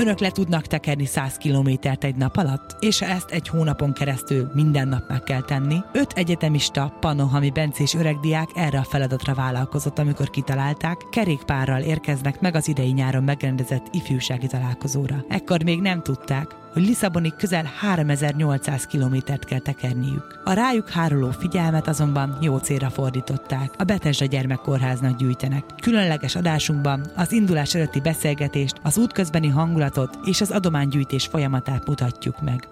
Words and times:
Önök 0.00 0.18
le 0.18 0.30
tudnak 0.30 0.66
tekerni 0.66 1.04
100 1.04 1.36
kilométert 1.36 2.04
egy 2.04 2.16
nap 2.16 2.36
alatt, 2.36 2.76
és 2.78 3.00
ezt 3.00 3.30
egy 3.30 3.48
hónapon 3.48 3.92
keresztül 3.92 4.50
minden 4.54 4.88
nap 4.88 5.08
meg 5.08 5.22
kell 5.22 5.40
tenni, 5.40 5.76
öt 5.92 6.12
egyetemista, 6.12 6.96
Panohami 7.00 7.50
Bencés 7.50 7.94
öregdiák 7.94 8.48
erre 8.54 8.78
a 8.78 8.84
feladatra 8.84 9.34
vállalkozott, 9.34 9.98
amikor 9.98 10.30
kitalálták, 10.30 10.96
kerékpárral 11.10 11.80
érkeznek 11.80 12.40
meg 12.40 12.54
az 12.54 12.68
idei 12.68 12.90
nyáron 12.90 13.22
megrendezett 13.22 13.86
ifjúsági 13.90 14.46
találkozóra. 14.46 15.24
Ekkor 15.28 15.62
még 15.62 15.80
nem 15.80 16.02
tudták, 16.02 16.56
hogy 16.72 16.86
Lisszabonig 16.86 17.34
közel 17.36 17.64
3800 17.80 18.84
kilométert 18.84 19.44
kell 19.44 19.58
tekerniük. 19.58 20.40
A 20.44 20.52
rájuk 20.52 20.88
háruló 20.88 21.30
figyelmet 21.30 21.88
azonban 21.88 22.38
jó 22.40 22.58
célra 22.58 22.90
fordították. 22.90 23.74
A 23.78 23.84
Betesda 23.84 24.24
gyermekkórháznak 24.24 25.18
gyűjtenek. 25.18 25.64
Különleges 25.82 26.36
adásunkban 26.36 27.00
az 27.16 27.32
indulás 27.32 27.74
előtti 27.74 28.00
beszélgetést, 28.00 28.80
az 28.82 28.98
útközbeni 28.98 29.48
hangulatot 29.48 30.18
és 30.24 30.40
az 30.40 30.50
adománygyűjtés 30.50 31.26
folyamatát 31.26 31.86
mutatjuk 31.86 32.40
meg. 32.40 32.68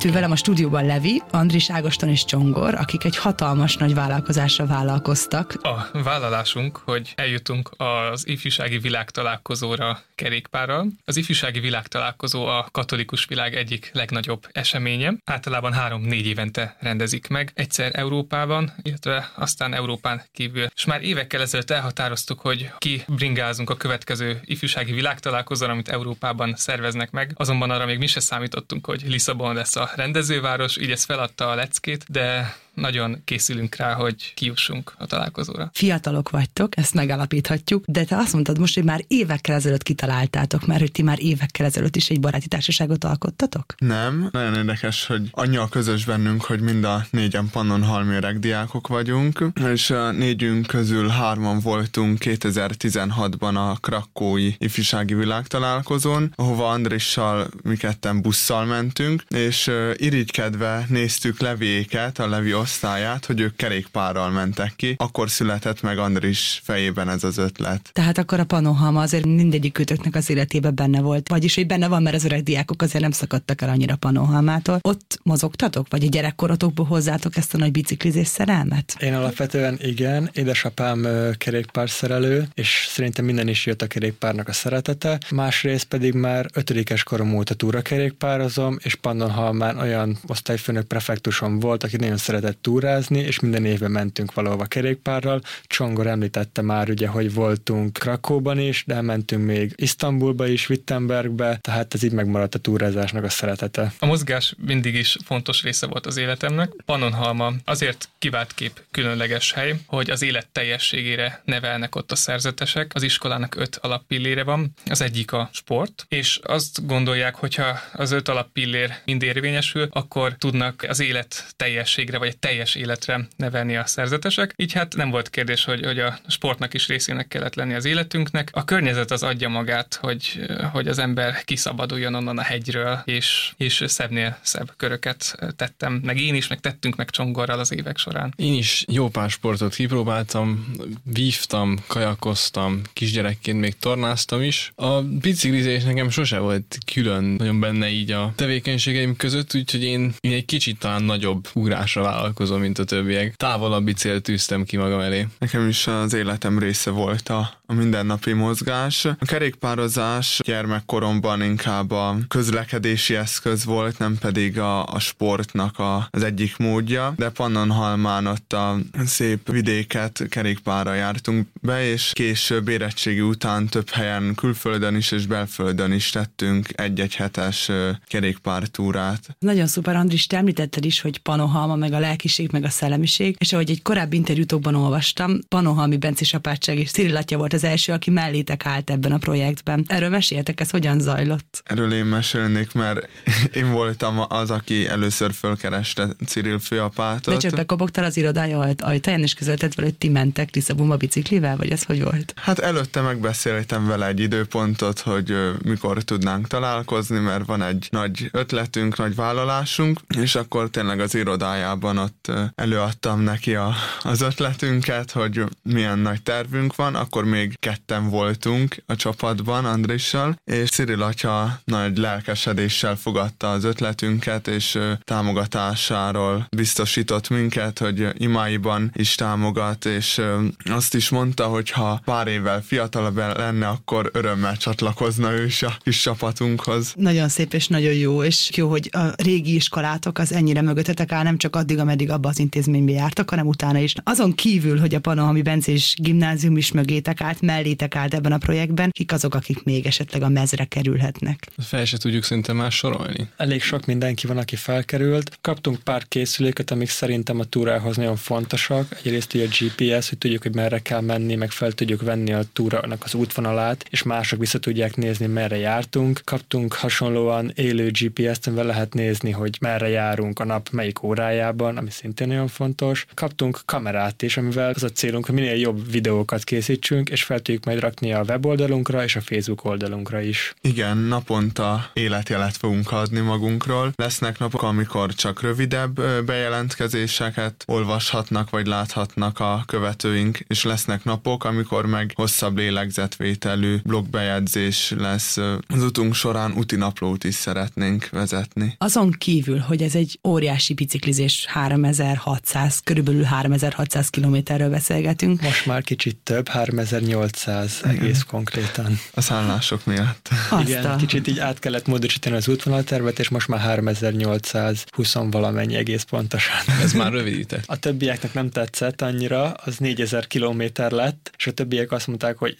Itt 0.00 0.06
ül 0.06 0.12
velem 0.12 0.30
a 0.30 0.36
stúdióban 0.36 0.86
Levi, 0.86 1.22
Andris 1.30 1.70
Ágoston 1.70 2.08
és 2.08 2.24
Csongor, 2.24 2.74
akik 2.74 3.04
egy 3.04 3.16
hatalmas 3.16 3.76
nagy 3.76 3.94
vállalkozásra 3.94 4.66
vállalkoztak. 4.66 5.54
A 5.62 5.98
vállalásunk, 6.02 6.76
hogy 6.84 7.12
eljutunk 7.16 7.70
az 7.76 8.28
ifjúsági 8.28 8.78
világtalálkozóra 8.78 10.02
kerékpárral. 10.14 10.86
Az 11.04 11.16
ifjúsági 11.16 11.60
világtalálkozó 11.60 12.46
a 12.46 12.66
katolikus 12.72 13.24
világ 13.24 13.54
egyik 13.54 13.90
legnagyobb 13.92 14.46
eseménye. 14.52 15.14
Általában 15.24 15.72
három-négy 15.72 16.26
évente 16.26 16.76
rendezik 16.78 17.28
meg, 17.28 17.52
egyszer 17.54 17.90
Európában, 17.94 18.72
illetve 18.82 19.30
aztán 19.34 19.74
Európán 19.74 20.22
kívül. 20.32 20.66
És 20.74 20.84
már 20.84 21.02
évekkel 21.02 21.40
ezelőtt 21.40 21.70
elhatároztuk, 21.70 22.40
hogy 22.40 22.70
ki 22.78 23.02
bringázunk 23.06 23.70
a 23.70 23.76
következő 23.76 24.40
ifjúsági 24.44 24.92
világtalálkozóra, 24.92 25.72
amit 25.72 25.88
Európában 25.88 26.54
szerveznek 26.56 27.10
meg. 27.10 27.32
Azonban 27.34 27.70
arra 27.70 27.86
még 27.86 27.98
mi 27.98 28.06
se 28.06 28.20
számítottunk, 28.20 28.86
hogy 28.86 29.02
Lisszabon 29.06 29.54
lesz 29.54 29.76
a 29.76 29.89
rendezőváros, 29.94 30.76
így 30.76 30.90
ez 30.90 31.04
feladta 31.04 31.50
a 31.50 31.54
leckét, 31.54 32.04
de 32.08 32.56
nagyon 32.74 33.22
készülünk 33.24 33.74
rá, 33.74 33.94
hogy 33.94 34.34
kiussunk 34.34 34.94
a 34.98 35.06
találkozóra. 35.06 35.70
Fiatalok 35.74 36.30
vagytok, 36.30 36.76
ezt 36.76 36.94
megállapíthatjuk, 36.94 37.84
de 37.86 38.04
te 38.04 38.16
azt 38.16 38.32
mondtad 38.32 38.58
most, 38.58 38.74
hogy 38.74 38.84
már 38.84 39.04
évekkel 39.08 39.54
ezelőtt 39.54 39.82
kitaláltátok, 39.82 40.66
mert 40.66 40.80
hogy 40.80 40.92
ti 40.92 41.02
már 41.02 41.18
évekkel 41.20 41.66
ezelőtt 41.66 41.96
is 41.96 42.10
egy 42.10 42.20
baráti 42.20 42.48
társaságot 42.48 43.04
alkottatok? 43.04 43.74
Nem, 43.78 44.28
nagyon 44.32 44.54
érdekes, 44.54 45.06
hogy 45.06 45.28
annyi 45.30 45.56
a 45.56 45.68
közös 45.68 46.04
bennünk, 46.04 46.44
hogy 46.44 46.60
mind 46.60 46.84
a 46.84 47.06
négyen 47.10 47.48
Pannonhalmi 47.52 48.18
diákok 48.38 48.88
vagyunk, 48.88 49.44
és 49.72 49.90
a 49.90 50.10
négyünk 50.10 50.66
közül 50.66 51.08
hárman 51.08 51.60
voltunk 51.60 52.18
2016-ban 52.20 53.54
a 53.54 53.76
Krakói 53.80 54.52
ifjúsági 54.58 55.14
világtalálkozón, 55.14 56.32
ahova 56.36 56.68
Andrissal 56.68 57.48
mi 57.62 57.76
ketten 57.76 58.22
busszal 58.22 58.64
mentünk, 58.64 59.22
és 59.28 59.70
irigykedve 59.96 60.86
néztük 60.88 61.40
levéket, 61.40 62.18
a 62.18 62.28
levi 62.28 62.52
osztályát, 62.60 63.26
hogy 63.26 63.40
ők 63.40 63.56
kerékpárral 63.56 64.30
mentek 64.30 64.72
ki, 64.76 64.94
akkor 64.98 65.30
született 65.30 65.82
meg 65.82 65.98
Andris 65.98 66.60
fejében 66.64 67.08
ez 67.08 67.24
az 67.24 67.38
ötlet. 67.38 67.90
Tehát 67.92 68.18
akkor 68.18 68.40
a 68.40 68.44
panohama 68.44 69.00
azért 69.00 69.24
mindegyik 69.24 69.72
kötöknek 69.72 70.14
az 70.14 70.30
életében 70.30 70.74
benne 70.74 71.00
volt, 71.00 71.28
vagyis 71.28 71.54
hogy 71.54 71.66
benne 71.66 71.88
van, 71.88 72.02
mert 72.02 72.16
az 72.16 72.24
öreg 72.24 72.42
diákok 72.42 72.82
azért 72.82 73.02
nem 73.02 73.10
szakadtak 73.10 73.62
el 73.62 73.68
annyira 73.68 73.96
panohamától. 73.96 74.78
Ott 74.82 75.20
mozogtatok, 75.22 75.86
vagy 75.90 76.04
a 76.04 76.08
gyerekkorotokból 76.08 76.86
hozzátok 76.86 77.36
ezt 77.36 77.54
a 77.54 77.58
nagy 77.58 77.72
biciklizés 77.72 78.26
szerelmet? 78.26 78.96
Én 78.98 79.14
alapvetően 79.14 79.78
igen, 79.82 80.30
édesapám 80.32 81.06
kerékpárszerelő, 81.38 82.48
és 82.54 82.86
szerintem 82.88 83.24
minden 83.24 83.48
is 83.48 83.66
jött 83.66 83.82
a 83.82 83.86
kerékpárnak 83.86 84.48
a 84.48 84.52
szeretete. 84.52 85.18
Másrészt 85.30 85.84
pedig 85.84 86.14
már 86.14 86.46
ötödikes 86.54 87.02
korom 87.02 87.34
óta 87.34 87.54
túrakerékpározom, 87.54 88.78
és 88.82 88.94
Pannonhalmán 88.94 89.78
olyan 89.78 90.18
osztályfőnök 90.26 90.86
prefektusom 90.86 91.58
volt, 91.58 91.84
aki 91.84 91.96
nagyon 91.96 92.16
szeretett 92.16 92.49
szeretett 92.50 92.62
túrázni, 92.62 93.18
és 93.18 93.40
minden 93.40 93.64
évben 93.64 93.90
mentünk 93.90 94.34
valahova 94.34 94.64
kerékpárral. 94.64 95.40
Csongor 95.62 96.06
említette 96.06 96.62
már 96.62 96.90
ugye, 96.90 97.06
hogy 97.06 97.34
voltunk 97.34 97.92
Krakóban 97.92 98.58
is, 98.58 98.84
de 98.86 99.00
mentünk 99.00 99.44
még 99.44 99.72
Isztambulba 99.76 100.46
is, 100.46 100.68
Wittenbergbe, 100.68 101.58
tehát 101.60 101.94
ez 101.94 102.02
így 102.02 102.12
megmaradt 102.12 102.54
a 102.54 102.58
túrázásnak 102.58 103.24
a 103.24 103.28
szeretete. 103.28 103.92
A 103.98 104.06
mozgás 104.06 104.54
mindig 104.66 104.94
is 104.94 105.16
fontos 105.24 105.62
része 105.62 105.86
volt 105.86 106.06
az 106.06 106.16
életemnek. 106.16 106.72
Pannonhalma 106.84 107.52
azért 107.64 108.08
kivált 108.18 108.54
kép 108.54 108.82
különleges 108.90 109.52
hely, 109.52 109.74
hogy 109.86 110.10
az 110.10 110.22
élet 110.22 110.48
teljességére 110.52 111.42
nevelnek 111.44 111.96
ott 111.96 112.12
a 112.12 112.16
szerzetesek. 112.16 112.92
Az 112.94 113.02
iskolának 113.02 113.54
öt 113.54 113.76
alappillére 113.76 114.42
van, 114.42 114.72
az 114.90 115.00
egyik 115.00 115.32
a 115.32 115.50
sport, 115.52 116.06
és 116.08 116.40
azt 116.42 116.86
gondolják, 116.86 117.34
hogyha 117.34 117.80
az 117.92 118.10
öt 118.10 118.28
alappillér 118.28 118.94
mind 119.04 119.22
érvényesül, 119.22 119.88
akkor 119.90 120.34
tudnak 120.38 120.84
az 120.88 121.00
élet 121.00 121.44
teljességre 121.56 122.18
vagy 122.18 122.38
teljes 122.40 122.74
életre 122.74 123.28
nevelni 123.36 123.76
a 123.76 123.86
szerzetesek. 123.86 124.52
Így 124.56 124.72
hát 124.72 124.96
nem 124.96 125.10
volt 125.10 125.30
kérdés, 125.30 125.64
hogy, 125.64 125.84
hogy 125.84 125.98
a 125.98 126.18
sportnak 126.28 126.74
is 126.74 126.88
részének 126.88 127.28
kellett 127.28 127.54
lenni 127.54 127.74
az 127.74 127.84
életünknek. 127.84 128.48
A 128.52 128.64
környezet 128.64 129.10
az 129.10 129.22
adja 129.22 129.48
magát, 129.48 129.98
hogy, 130.00 130.40
hogy 130.72 130.88
az 130.88 130.98
ember 130.98 131.44
kiszabaduljon 131.44 132.14
onnan 132.14 132.38
a 132.38 132.42
hegyről, 132.42 133.02
és, 133.04 133.52
és 133.56 133.84
szebbnél 133.86 134.38
szebb 134.42 134.72
köröket 134.76 135.38
tettem, 135.56 135.92
meg 136.04 136.18
én 136.20 136.34
is, 136.34 136.48
meg 136.48 136.60
tettünk 136.60 136.96
meg 136.96 137.10
csongorral 137.10 137.58
az 137.58 137.72
évek 137.72 137.98
során. 137.98 138.32
Én 138.36 138.54
is 138.54 138.84
jó 138.88 139.08
pár 139.08 139.30
sportot 139.30 139.74
kipróbáltam, 139.74 140.74
vívtam, 141.04 141.78
kajakoztam, 141.86 142.82
kisgyerekként 142.92 143.60
még 143.60 143.78
tornáztam 143.78 144.42
is. 144.42 144.72
A 144.74 145.00
biciklizés 145.02 145.82
nekem 145.82 146.10
sose 146.10 146.38
volt 146.38 146.78
külön 146.92 147.24
nagyon 147.24 147.60
benne 147.60 147.90
így 147.90 148.10
a 148.10 148.32
tevékenységeim 148.36 149.16
között, 149.16 149.54
úgyhogy 149.54 149.82
én, 149.82 150.14
én 150.20 150.32
egy 150.32 150.44
kicsit 150.44 150.78
talán 150.78 151.02
nagyobb 151.02 151.48
ugrásra 151.54 152.00
vállalkozom, 152.30 152.60
mint 152.60 152.78
a 152.78 152.84
többiek. 152.84 153.34
Távolabbi 153.34 153.92
célt 153.92 154.22
tűztem 154.22 154.64
ki 154.64 154.76
magam 154.76 155.00
elé. 155.00 155.26
Nekem 155.38 155.68
is 155.68 155.86
az 155.86 156.14
életem 156.14 156.58
része 156.58 156.90
volt 156.90 157.28
a, 157.28 157.50
a 157.66 157.72
mindennapi 157.74 158.32
mozgás. 158.32 159.04
A 159.04 159.24
kerékpározás 159.24 160.40
gyermekkoromban 160.44 161.42
inkább 161.42 161.90
a 161.90 162.16
közlekedési 162.28 163.14
eszköz 163.14 163.64
volt, 163.64 163.98
nem 163.98 164.18
pedig 164.18 164.58
a, 164.58 164.86
a 164.86 164.98
sportnak 164.98 165.78
a, 165.78 166.08
az 166.10 166.22
egyik 166.22 166.56
módja, 166.56 167.12
de 167.16 167.28
Pannonhalmán 167.28 168.26
ott 168.26 168.52
a 168.52 168.78
szép 169.06 169.50
vidéket 169.50 170.26
kerékpárra 170.28 170.94
jártunk 170.94 171.48
be, 171.60 171.90
és 171.90 172.10
később 172.14 172.68
érettségi 172.68 173.20
után 173.20 173.66
több 173.66 173.88
helyen 173.88 174.34
külföldön 174.34 174.94
is 174.94 175.12
és 175.12 175.26
belföldön 175.26 175.92
is 175.92 176.10
tettünk 176.10 176.68
egy-egy 176.74 177.14
hetes 177.14 177.70
kerékpártúrát. 178.06 179.36
Nagyon 179.38 179.66
szuper, 179.66 179.96
Andris, 179.96 180.26
te 180.26 180.36
említetted 180.36 180.84
is, 180.84 181.00
hogy 181.00 181.18
Panohalma 181.18 181.76
meg 181.76 181.92
a 181.92 181.98
lelkiség, 182.20 182.50
meg 182.52 182.64
a 182.64 182.68
szellemiség, 182.68 183.36
és 183.38 183.52
ahogy 183.52 183.70
egy 183.70 183.82
korábbi 183.82 184.16
interjútokban 184.16 184.74
olvastam, 184.74 185.38
Panohalmi 185.48 185.96
Benci 185.96 186.24
apátság 186.36 186.78
és 186.78 186.90
Cyril 186.90 187.16
Atya 187.16 187.36
volt 187.36 187.52
az 187.52 187.64
első, 187.64 187.92
aki 187.92 188.10
mellétek 188.10 188.66
állt 188.66 188.90
ebben 188.90 189.12
a 189.12 189.18
projektben. 189.18 189.84
Erről 189.88 190.08
meséltek, 190.08 190.60
ez 190.60 190.70
hogyan 190.70 191.00
zajlott? 191.00 191.62
Erről 191.64 191.92
én 191.92 192.04
mesélnék, 192.04 192.72
mert 192.72 193.08
én 193.60 193.72
voltam 193.72 194.24
az, 194.28 194.50
aki 194.50 194.86
először 194.86 195.32
fölkereste 195.32 196.08
Cyril 196.26 196.58
főapátot. 196.58 197.34
De 197.34 197.40
csak 197.40 197.54
bekobogtál 197.54 198.04
az 198.04 198.16
irodája 198.16 198.58
ajtaján, 198.78 199.22
és 199.22 199.34
közölted 199.34 199.74
vele, 199.74 199.88
hogy 199.88 199.98
ti 199.98 200.08
mentek 200.08 200.54
Lisszabonba 200.54 200.96
biciklivel, 200.96 201.56
vagy 201.56 201.70
ez 201.70 201.82
hogy 201.82 202.02
volt? 202.02 202.34
Hát 202.36 202.58
előtte 202.58 203.00
megbeszéltem 203.00 203.86
vele 203.86 204.06
egy 204.06 204.20
időpontot, 204.20 205.00
hogy 205.00 205.34
mikor 205.64 206.02
tudnánk 206.02 206.46
találkozni, 206.46 207.18
mert 207.18 207.46
van 207.46 207.62
egy 207.62 207.88
nagy 207.90 208.28
ötletünk, 208.32 208.96
nagy 208.96 209.14
vállalásunk, 209.14 210.00
és 210.18 210.34
akkor 210.34 210.70
tényleg 210.70 211.00
az 211.00 211.14
irodájában 211.14 211.98
ott 211.98 212.09
előadtam 212.54 213.20
neki 213.20 213.54
a, 213.54 213.74
az 214.02 214.20
ötletünket, 214.20 215.10
hogy 215.10 215.44
milyen 215.62 215.98
nagy 215.98 216.22
tervünk 216.22 216.76
van, 216.76 216.94
akkor 216.94 217.24
még 217.24 217.58
ketten 217.58 218.08
voltunk 218.08 218.76
a 218.86 218.96
csapatban 218.96 219.64
Andrissal, 219.64 220.40
és 220.44 220.70
Cyril 220.70 221.02
atya 221.02 221.60
nagy 221.64 221.98
lelkesedéssel 221.98 222.96
fogadta 222.96 223.50
az 223.50 223.64
ötletünket, 223.64 224.48
és 224.48 224.78
támogatásáról 225.04 226.46
biztosított 226.56 227.28
minket, 227.28 227.78
hogy 227.78 228.08
imáiban 228.12 228.90
is 228.94 229.14
támogat, 229.14 229.84
és 229.84 230.20
azt 230.64 230.94
is 230.94 231.08
mondta, 231.08 231.46
hogy 231.46 231.70
ha 231.70 232.00
pár 232.04 232.26
évvel 232.26 232.62
fiatalabb 232.62 233.16
lenne, 233.16 233.68
akkor 233.68 234.10
örömmel 234.12 234.56
csatlakozna 234.56 235.32
ő 235.32 235.44
is 235.44 235.62
a 235.62 235.76
kis 235.82 236.00
csapatunkhoz. 236.00 236.92
Nagyon 236.96 237.28
szép 237.28 237.54
és 237.54 237.68
nagyon 237.68 237.92
jó, 237.92 238.22
és 238.22 238.50
jó, 238.56 238.68
hogy 238.68 238.88
a 238.92 239.22
régi 239.22 239.54
iskolátok 239.54 240.18
az 240.18 240.32
ennyire 240.32 240.62
mögöttetek 240.62 241.12
áll, 241.12 241.22
nem 241.22 241.36
csak 241.36 241.56
addig, 241.56 241.78
ameddig 241.78 241.99
abba 242.08 242.28
az 242.28 242.38
intézménybe 242.38 242.92
jártak, 242.92 243.30
hanem 243.30 243.46
utána 243.46 243.78
is. 243.78 243.94
Azon 244.04 244.34
kívül, 244.34 244.78
hogy 244.78 244.94
a 244.94 245.00
Panohami 245.00 245.42
Bencés 245.42 245.94
gimnázium 245.98 246.56
is 246.56 246.72
mögétek 246.72 247.20
állt, 247.20 247.40
mellétek 247.40 247.96
állt 247.96 248.14
ebben 248.14 248.32
a 248.32 248.38
projektben, 248.38 248.90
kik 248.90 249.12
azok, 249.12 249.34
akik 249.34 249.62
még 249.62 249.86
esetleg 249.86 250.22
a 250.22 250.28
mezre 250.28 250.64
kerülhetnek? 250.64 251.48
Fel 251.58 251.84
se 251.84 251.98
tudjuk 251.98 252.24
szinte 252.24 252.52
már 252.52 252.72
sorolni. 252.72 253.28
Elég 253.36 253.62
sok 253.62 253.86
mindenki 253.86 254.26
van, 254.26 254.36
aki 254.38 254.56
felkerült. 254.56 255.38
Kaptunk 255.40 255.78
pár 255.78 256.08
készüléket, 256.08 256.70
amik 256.70 256.88
szerintem 256.88 257.40
a 257.40 257.44
túrához 257.44 257.96
nagyon 257.96 258.16
fontosak. 258.16 258.96
Egyrészt 259.04 259.34
ugye 259.34 259.44
a 259.44 259.48
GPS, 259.58 260.08
hogy 260.08 260.18
tudjuk, 260.18 260.42
hogy 260.42 260.54
merre 260.54 260.78
kell 260.78 261.00
menni, 261.00 261.34
meg 261.34 261.50
fel 261.50 261.72
tudjuk 261.72 262.02
venni 262.02 262.32
a 262.32 262.42
túrának 262.52 263.04
az 263.04 263.14
útvonalát, 263.14 263.86
és 263.90 264.02
mások 264.02 264.38
vissza 264.38 264.58
tudják 264.58 264.96
nézni, 264.96 265.26
merre 265.26 265.56
jártunk. 265.56 266.20
Kaptunk 266.24 266.72
hasonlóan 266.72 267.52
élő 267.54 267.90
GPS-t, 267.90 268.46
amivel 268.46 268.64
lehet 268.66 268.94
nézni, 268.94 269.30
hogy 269.30 269.56
merre 269.60 269.88
járunk 269.88 270.38
a 270.38 270.44
nap 270.44 270.68
melyik 270.70 271.02
órájában, 271.02 271.76
ami 271.76 271.89
szintén 271.90 272.28
nagyon 272.28 272.48
fontos. 272.48 273.06
Kaptunk 273.14 273.60
kamerát 273.64 274.22
is, 274.22 274.36
amivel 274.36 274.72
az 274.74 274.82
a 274.82 274.88
célunk, 274.88 275.26
hogy 275.26 275.34
minél 275.34 275.54
jobb 275.54 275.90
videókat 275.90 276.44
készítsünk, 276.44 277.08
és 277.08 277.22
fel 277.22 277.40
tudjuk 277.40 277.64
majd 277.64 277.80
rakni 277.80 278.12
a 278.12 278.24
weboldalunkra 278.28 279.04
és 279.04 279.16
a 279.16 279.20
Facebook 279.20 279.64
oldalunkra 279.64 280.20
is. 280.20 280.54
Igen, 280.60 280.96
naponta 280.96 281.90
életjelet 281.92 282.56
fogunk 282.56 282.92
adni 282.92 283.20
magunkról. 283.20 283.92
Lesznek 283.96 284.38
napok, 284.38 284.62
amikor 284.62 285.14
csak 285.14 285.42
rövidebb 285.42 286.00
bejelentkezéseket 286.24 287.64
olvashatnak 287.66 288.50
vagy 288.50 288.66
láthatnak 288.66 289.40
a 289.40 289.62
követőink, 289.66 290.38
és 290.46 290.64
lesznek 290.64 291.04
napok, 291.04 291.44
amikor 291.44 291.86
meg 291.86 292.12
hosszabb 292.14 292.56
lélegzetvételű 292.56 293.76
blogbejegyzés 293.84 294.94
lesz. 294.96 295.36
Az 295.66 295.82
utunk 295.82 296.14
során 296.14 296.52
úti 296.56 296.76
naplót 296.76 297.24
is 297.24 297.34
szeretnénk 297.34 298.08
vezetni. 298.08 298.74
Azon 298.78 299.10
kívül, 299.18 299.58
hogy 299.58 299.82
ez 299.82 299.94
egy 299.94 300.18
óriási 300.28 300.74
biciklizés, 300.74 301.46
3600, 301.82 302.80
körülbelül 302.84 303.22
3600 303.22 304.08
kilométerről 304.08 304.70
beszélgetünk. 304.70 305.42
Most 305.42 305.66
már 305.66 305.82
kicsit 305.82 306.16
több, 306.16 306.48
3800 306.48 307.80
Igen. 307.84 307.96
egész 307.96 308.22
konkrétan. 308.22 309.00
A 309.14 309.20
szállások 309.20 309.84
miatt. 309.84 310.28
Azt 310.50 310.68
Igen, 310.68 310.84
a... 310.84 310.96
kicsit 310.96 311.26
így 311.26 311.38
át 311.38 311.58
kellett 311.58 311.86
módosítani 311.86 312.36
az 312.36 312.48
útvonaltervet, 312.48 313.18
és 313.18 313.28
most 313.28 313.48
már 313.48 313.60
3820 313.60 315.14
valamennyi 315.30 315.74
egész 315.74 316.02
pontosan. 316.02 316.54
Ez 316.82 316.92
már 316.92 317.12
rövidített. 317.12 317.64
A 317.66 317.76
többieknek 317.76 318.34
nem 318.34 318.50
tetszett 318.50 319.02
annyira, 319.02 319.50
az 319.50 319.76
4000 319.78 320.26
kilométer 320.26 320.90
lett, 320.90 321.32
és 321.38 321.46
a 321.46 321.52
többiek 321.52 321.92
azt 321.92 322.06
mondták, 322.06 322.38
hogy 322.38 322.56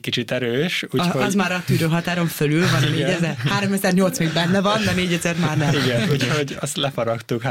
kicsit 0.00 0.30
erős. 0.30 0.84
Úgyhogy... 0.90 1.22
Az 1.22 1.34
már 1.34 1.52
a 1.52 1.62
tűrőhatáron 1.66 2.26
fölül 2.26 2.68
van 2.70 2.82
a 2.82 2.88
4000. 2.88 3.36
3008 3.44 4.18
még 4.18 4.32
benne 4.32 4.60
van, 4.60 4.84
de 4.84 4.92
4000 4.92 5.36
már 5.36 5.56
nem. 5.56 5.74
Igen, 5.74 6.10
úgyhogy 6.10 6.56
azt 6.60 6.76
lefaragtuk 6.76 7.42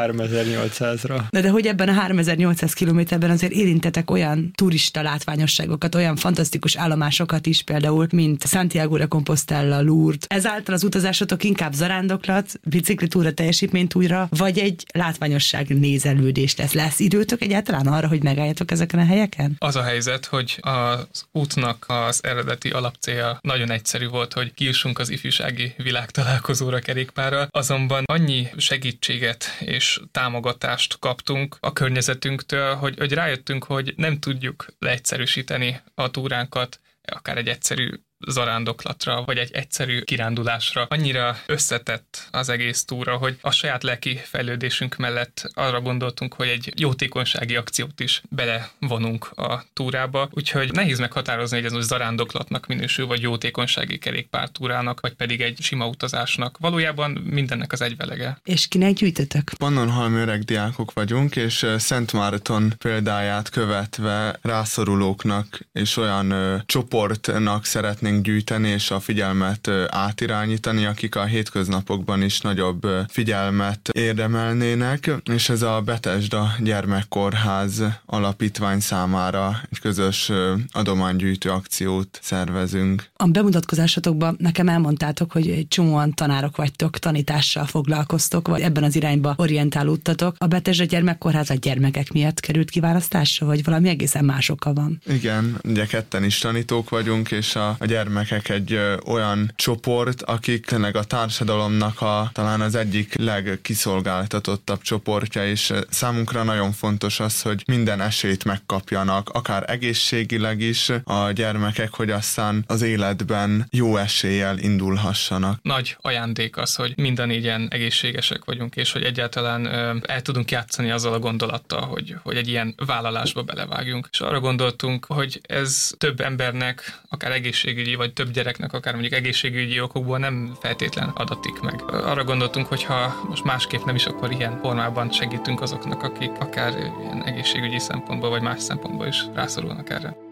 3800-ra. 1.04 1.22
De, 1.30 1.42
de 1.42 1.50
hogy 1.50 1.66
ebben 1.66 1.88
a 1.88 1.94
3800 1.94 2.74
kilométerben 2.74 3.30
azért 3.30 3.52
érintetek 3.52 4.12
olyan 4.12 4.52
turista 4.56 5.02
látványosságokat, 5.02 5.96
olyan 5.96 6.16
fantasztikus 6.16 6.76
állomásokat 6.76 7.46
is, 7.46 7.64
például, 7.64 8.08
mint 8.12 8.48
Santiago 8.48 8.98
de 8.98 9.06
Compostela, 9.06 9.82
Lourdes. 9.82 10.26
Ezáltal 10.28 10.74
az 10.74 10.84
utazásotok 10.84 11.44
inkább 11.44 11.74
zarándoklat, 11.74 12.60
biciklitúra, 12.64 13.34
teljesítménytúra, 13.34 14.28
vagy 14.30 14.58
egy 14.58 14.86
látványosság 14.94 15.80
nézelődés 15.80 16.56
lesz. 16.56 16.74
Lesz 16.74 17.00
időtök 17.00 17.42
egyáltalán 17.42 17.88
arra, 17.88 18.08
hogy 18.08 18.24
megálljatok 18.24 18.72
ezeken 18.72 19.00
a 19.00 19.06
helyeken? 19.06 19.56
Az 19.58 19.76
a 19.76 19.84
helyzet, 19.84 20.26
hogy 20.26 20.58
az 20.62 21.26
útnak 21.32 21.86
az 21.88 22.24
eredeti 22.24 22.70
alapcélja 22.70 23.38
nagyon 23.42 23.72
egyszerű 23.72 24.08
volt, 24.08 24.34
hogy 24.34 24.54
kiussunk 24.54 25.00
az 25.00 25.10
ifjúsági 25.10 25.74
világtalálkozóra 25.78 26.80
kerékpárral, 26.80 27.48
azonban 27.52 28.04
annyi 28.06 28.48
segítséget 28.58 29.46
és 29.60 30.00
támogatást 30.12 30.89
kaptunk 30.96 31.58
a 31.60 31.74
környezetünktől, 31.74 32.76
hogy, 32.76 32.98
hogy 32.98 33.14
rájöttünk, 33.14 33.64
hogy 33.64 33.94
nem 33.98 34.20
tudjuk 34.20 34.66
leegyszerűsíteni 34.80 35.82
a 35.96 36.12
túránkat, 36.12 36.80
akár 37.02 37.38
egy 37.38 37.48
egyszerű 37.48 37.90
zarándoklatra, 38.28 39.24
vagy 39.26 39.38
egy 39.38 39.52
egyszerű 39.52 40.02
kirándulásra. 40.02 40.86
Annyira 40.90 41.38
összetett 41.46 42.28
az 42.32 42.50
egész 42.50 42.84
túra, 42.86 43.18
hogy 43.18 43.38
a 43.42 43.52
saját 43.52 43.84
lelki 43.84 44.20
fejlődésünk 44.24 44.96
mellett 44.96 45.50
arra 45.54 45.82
gondoltunk, 45.82 46.34
hogy 46.34 46.48
egy 46.48 46.74
jótékonysági 46.76 47.56
akciót 47.56 48.00
is 48.00 48.22
belevonunk 48.30 49.32
a 49.36 49.64
túrába, 49.74 50.30
úgyhogy 50.32 50.72
nehéz 50.72 51.00
meghatározni, 51.00 51.56
hogy 51.58 51.66
ez 51.66 51.72
most 51.72 51.88
zarándoklatnak 51.88 52.68
minősül, 52.68 53.06
vagy 53.06 53.22
jótékonysági 53.22 53.98
kerékpártúrának, 53.98 55.00
vagy 55.00 55.14
pedig 55.14 55.42
egy 55.42 55.62
sima 55.62 55.88
utazásnak. 55.88 56.58
Valójában 56.58 57.12
mindennek 57.12 57.72
az 57.72 57.82
egyvelege. 57.82 58.40
És 58.44 58.68
kinek 58.68 58.94
gyűjtötök? 58.94 59.52
Pannonhalmi 59.58 60.20
öreg 60.20 60.44
diákok 60.44 60.94
vagyunk, 60.94 61.36
és 61.36 61.66
Szent 61.78 62.14
Márton 62.14 62.74
példáját 62.78 63.50
követve 63.50 64.40
rászorulóknak 64.42 65.60
és 65.72 65.98
olyan 65.98 66.32
ö, 66.32 66.58
csoportnak 66.66 67.66
szeretnénk 67.66 68.09
szeretnénk 68.10 68.26
gyűjteni 68.26 68.70
és 68.70 68.92
a 68.92 69.00
figyelmet 69.00 69.70
átirányítani, 69.88 70.86
akik 70.86 71.16
a 71.16 71.26
hétköznapokban 71.26 72.22
is 72.22 72.42
nagyobb 72.42 72.88
figyelmet 73.08 73.90
érdemelnének, 73.94 75.12
és 75.32 75.50
ez 75.50 75.62
a 75.62 75.82
Betesda 75.86 76.56
Gyermekkórház 76.60 77.84
alapítvány 78.06 78.80
számára 78.80 79.62
egy 79.72 79.80
közös 79.80 80.32
adománygyűjtő 80.72 81.50
akciót 81.50 82.20
szervezünk. 82.22 83.10
A 83.16 83.26
bemutatkozásatokban 83.26 84.36
nekem 84.40 84.68
elmondtátok, 84.68 85.32
hogy 85.32 85.50
egy 85.50 85.68
csomóan 85.68 86.14
tanárok 86.14 86.58
vagytok, 86.58 86.98
tanítással 86.98 87.66
foglalkoztok, 87.66 88.48
vagy 88.48 88.62
ebben 88.62 88.84
az 88.84 88.96
irányba 88.96 89.34
orientálódtatok. 89.38 90.36
A 90.38 90.48
Betesda 90.48 90.84
Gyermekkórház 90.84 91.50
a 91.50 91.54
gyermekek 91.54 92.12
miatt 92.12 92.40
került 92.40 92.70
kiválasztásra, 92.70 93.46
vagy 93.46 93.64
valami 93.64 93.90
egészen 93.90 94.26
másokkal 94.26 94.74
van? 94.74 95.02
Igen, 95.08 95.60
ugye 95.64 95.86
ketten 95.86 96.24
is 96.24 96.40
tanítók 96.40 96.90
vagyunk, 96.90 97.32
és 97.32 97.56
a, 97.56 97.76
a 97.80 97.86
gyermekek 98.00 98.50
egy 98.50 98.80
olyan 99.06 99.52
csoport, 99.56 100.22
akik 100.22 100.66
tényleg 100.66 100.96
a 100.96 101.04
társadalomnak 101.04 102.02
a 102.02 102.30
talán 102.34 102.62
az 102.62 102.76
egyik 102.76 103.16
legkiszolgáltatottabb 103.16 104.82
csoportja, 104.82 105.48
és 105.48 105.74
számunkra 105.90 106.44
nagyon 106.44 106.72
fontos 106.72 107.20
az, 107.20 107.42
hogy 107.42 107.64
minden 107.66 108.02
esélyt 108.02 108.44
megkapjanak, 108.44 109.30
akár 109.30 109.70
egészségileg 109.70 110.60
is 110.60 110.92
a 111.04 111.32
gyermekek, 111.32 111.94
hogy 111.94 112.10
aztán 112.10 112.64
az 112.68 112.82
életben 112.82 113.68
jó 113.72 113.98
eséllyel 113.98 114.58
indulhassanak. 114.58 115.60
Nagy 115.62 115.98
ajándék 116.02 116.58
az, 116.58 116.76
hogy 116.76 116.94
mind 116.96 117.20
a 117.20 117.26
egészségesek 117.70 118.46
vagyunk, 118.46 118.76
és 118.76 118.92
hogy 118.92 119.04
egyáltalán 119.04 119.68
el 120.06 120.22
tudunk 120.22 120.52
játszani 120.52 120.92
azzal 120.92 121.14
a 121.14 121.20
gondolattal, 121.20 121.82
hogy, 121.82 122.16
hogy 122.24 122.38
egy 122.38 122.48
ilyen 122.48 122.76
vállalásba 122.86 123.44
belevágjunk. 123.44 124.08
És 124.12 124.22
arra 124.22 124.40
gondoltunk, 124.40 125.06
hogy 125.06 125.42
ez 125.48 125.92
több 125.98 126.20
embernek, 126.20 127.00
akár 127.10 127.32
egészségügyi 127.32 127.89
egészségügyi, 127.90 127.96
vagy 127.96 128.14
több 128.14 128.32
gyereknek 128.32 128.74
akár 128.74 128.94
mondjuk 128.94 129.14
egészségügyi 129.14 129.82
okokból 129.82 130.18
nem 130.18 130.56
feltétlen 130.60 131.10
adatik 131.10 131.60
meg. 131.62 131.82
Arra 131.92 132.24
gondoltunk, 132.24 132.68
hogy 132.68 132.84
ha 132.84 133.26
most 133.30 133.44
másképp 133.44 133.84
nem 133.86 133.96
is, 133.96 134.06
akkor 134.06 134.32
ilyen 134.32 134.60
formában 134.62 135.12
segítünk 135.12 135.62
azoknak, 135.62 136.04
akik 136.04 136.32
akár 136.40 136.74
ilyen 136.78 137.24
egészségügyi 137.26 137.80
szempontból, 137.80 138.30
vagy 138.30 138.42
más 138.42 138.62
szempontból 138.62 139.08
is 139.08 139.26
rászorulnak 139.34 139.90
erre. 139.90 140.29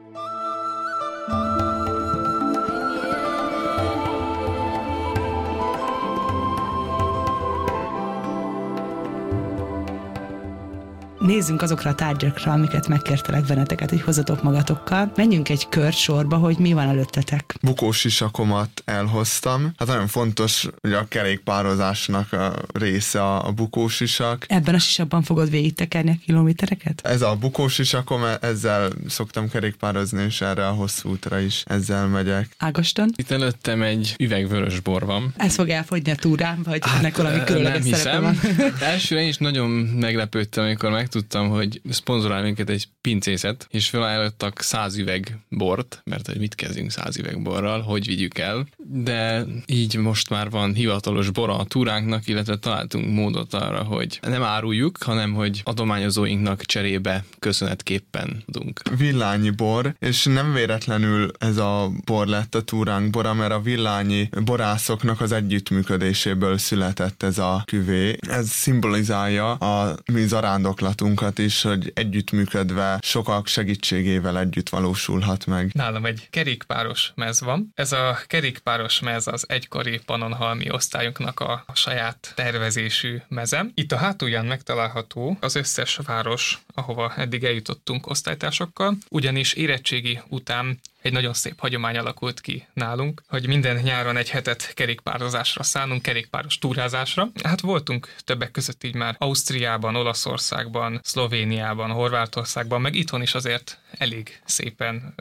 Nézzünk 11.27 11.61
azokra 11.61 11.89
a 11.89 11.95
tárgyakra, 11.95 12.51
amiket 12.51 12.87
megkértelek 12.87 13.45
benneteket, 13.45 13.89
hogy 13.89 14.01
hozatok 14.01 14.43
magatokkal. 14.43 15.11
Menjünk 15.15 15.49
egy 15.49 15.69
kört 15.69 15.97
sorba, 15.97 16.35
hogy 16.35 16.57
mi 16.57 16.73
van 16.73 16.87
előttetek. 16.87 17.55
Bukós 17.61 18.03
isakomat 18.03 18.81
elhoztam. 18.85 19.73
Hát 19.77 19.87
nagyon 19.87 20.07
fontos, 20.07 20.67
hogy 20.81 20.93
a 20.93 21.05
kerékpározásnak 21.07 22.33
a 22.33 22.53
része 22.73 23.23
a, 23.23 23.47
a 23.47 23.51
bukós 23.51 23.99
isak. 23.99 24.45
Ebben 24.47 24.75
a 24.75 24.79
sisakban 24.79 25.21
fogod 25.21 25.49
végig 25.49 25.73
tekerni 25.73 26.09
a 26.09 26.25
kilométereket? 26.25 27.01
Ez 27.03 27.21
a 27.21 27.35
bukós 27.35 27.79
isakom, 27.79 28.21
ezzel 28.41 28.89
szoktam 29.07 29.49
kerékpározni, 29.49 30.23
és 30.23 30.41
erre 30.41 30.67
a 30.67 30.71
hosszú 30.71 31.09
útra 31.09 31.39
is 31.39 31.63
ezzel 31.65 32.07
megyek. 32.07 32.49
Ágoston? 32.57 33.09
Itt 33.15 33.31
előttem 33.31 33.81
egy 33.81 34.15
üveg 34.19 34.49
vörös 34.49 34.79
bor 34.79 35.05
van. 35.05 35.33
Ez 35.37 35.55
fog 35.55 35.69
elfogyni 35.69 36.11
a 36.11 36.15
túrán, 36.15 36.61
vagy 36.63 36.79
hát, 36.81 36.99
ennek 36.99 37.17
valami 37.17 37.43
különleges 37.43 37.83
nem 37.83 37.99
szerepe 37.99 38.19
van? 38.19 38.39
Elsőre 38.81 39.21
én 39.21 39.27
is 39.27 39.37
nagyon 39.37 39.69
meglepődtem, 39.99 40.63
amikor 40.63 40.89
megtudtam, 40.89 41.15
hogy 41.33 41.81
szponzorál 41.89 42.43
minket 42.43 42.69
egy 42.69 42.87
pincészet, 43.01 43.67
és 43.69 43.89
felajánlottak 43.89 44.61
száz 44.61 44.97
üveg 44.97 45.37
bort, 45.49 46.01
mert 46.03 46.27
hogy 46.27 46.39
mit 46.39 46.55
kezdünk 46.55 46.91
száz 46.91 47.17
üveg 47.17 47.41
borral, 47.41 47.81
hogy 47.81 48.07
vigyük 48.07 48.37
el, 48.37 48.67
de 48.77 49.45
így 49.65 49.95
most 49.95 50.29
már 50.29 50.49
van 50.49 50.73
hivatalos 50.73 51.29
bora 51.29 51.57
a 51.57 51.65
túránknak, 51.65 52.27
illetve 52.27 52.57
találtunk 52.57 53.13
módot 53.13 53.53
arra, 53.53 53.83
hogy 53.83 54.19
nem 54.21 54.43
áruljuk, 54.43 54.97
hanem 55.03 55.33
hogy 55.33 55.61
adományozóinknak 55.63 56.61
cserébe 56.61 57.25
köszönetképpen 57.39 58.43
adunk. 58.47 58.81
Villányi 58.97 59.49
bor, 59.49 59.95
és 59.99 60.25
nem 60.25 60.53
véletlenül 60.53 61.31
ez 61.39 61.57
a 61.57 61.91
bor 62.05 62.27
lett 62.27 62.55
a 62.55 62.61
túránk 62.61 63.09
bora, 63.09 63.33
mert 63.33 63.51
a 63.51 63.59
villányi 63.59 64.29
borászoknak 64.45 65.21
az 65.21 65.31
együttműködéséből 65.31 66.57
született 66.57 67.23
ez 67.23 67.37
a 67.37 67.63
küvé. 67.65 68.15
Ez 68.29 68.49
szimbolizálja 68.49 69.51
a 69.51 69.97
mi 70.11 70.25
zarándoklatunkat 71.07 71.37
is, 71.39 71.61
hogy 71.61 71.91
együttműködve 71.95 72.99
sokak 73.01 73.47
segítségével 73.47 74.39
együtt 74.39 74.69
valósulhat 74.69 75.45
meg. 75.45 75.71
Nálam 75.73 76.05
egy 76.05 76.27
kerékpáros 76.29 77.11
mez 77.15 77.41
van. 77.41 77.71
Ez 77.75 77.91
a 77.91 78.17
kerékpáros 78.27 78.99
mez 78.99 79.27
az 79.27 79.45
egykori 79.49 79.99
panonhalmi 80.05 80.71
osztályunknak 80.71 81.39
a 81.39 81.65
saját 81.73 82.31
tervezésű 82.35 83.17
mezem. 83.27 83.71
Itt 83.73 83.91
a 83.91 83.97
hátulján 83.97 84.45
megtalálható 84.45 85.37
az 85.39 85.55
összes 85.55 85.99
város, 86.05 86.59
ahova 86.73 87.13
eddig 87.15 87.43
eljutottunk 87.43 88.07
osztálytársakkal, 88.07 88.97
ugyanis 89.09 89.53
érettségi 89.53 90.19
után 90.29 90.79
egy 91.07 91.13
nagyon 91.13 91.33
szép 91.33 91.59
hagyomány 91.59 91.97
alakult 91.97 92.41
ki 92.41 92.67
nálunk, 92.73 93.23
hogy 93.27 93.47
minden 93.47 93.75
nyáron 93.75 94.17
egy 94.17 94.29
hetet 94.29 94.73
kerékpározásra 94.73 95.63
szánunk, 95.63 96.01
kerékpáros 96.01 96.57
túrázásra. 96.57 97.29
Hát 97.43 97.61
voltunk 97.61 98.15
többek 98.23 98.51
között 98.51 98.83
így 98.83 98.95
már 98.95 99.15
Ausztriában, 99.17 99.95
Olaszországban, 99.95 100.99
Szlovéniában, 101.03 101.91
Horvátországban, 101.91 102.81
meg 102.81 102.95
itthon 102.95 103.21
is 103.21 103.33
azért 103.33 103.79
elég 103.97 104.41
szépen 104.45 105.13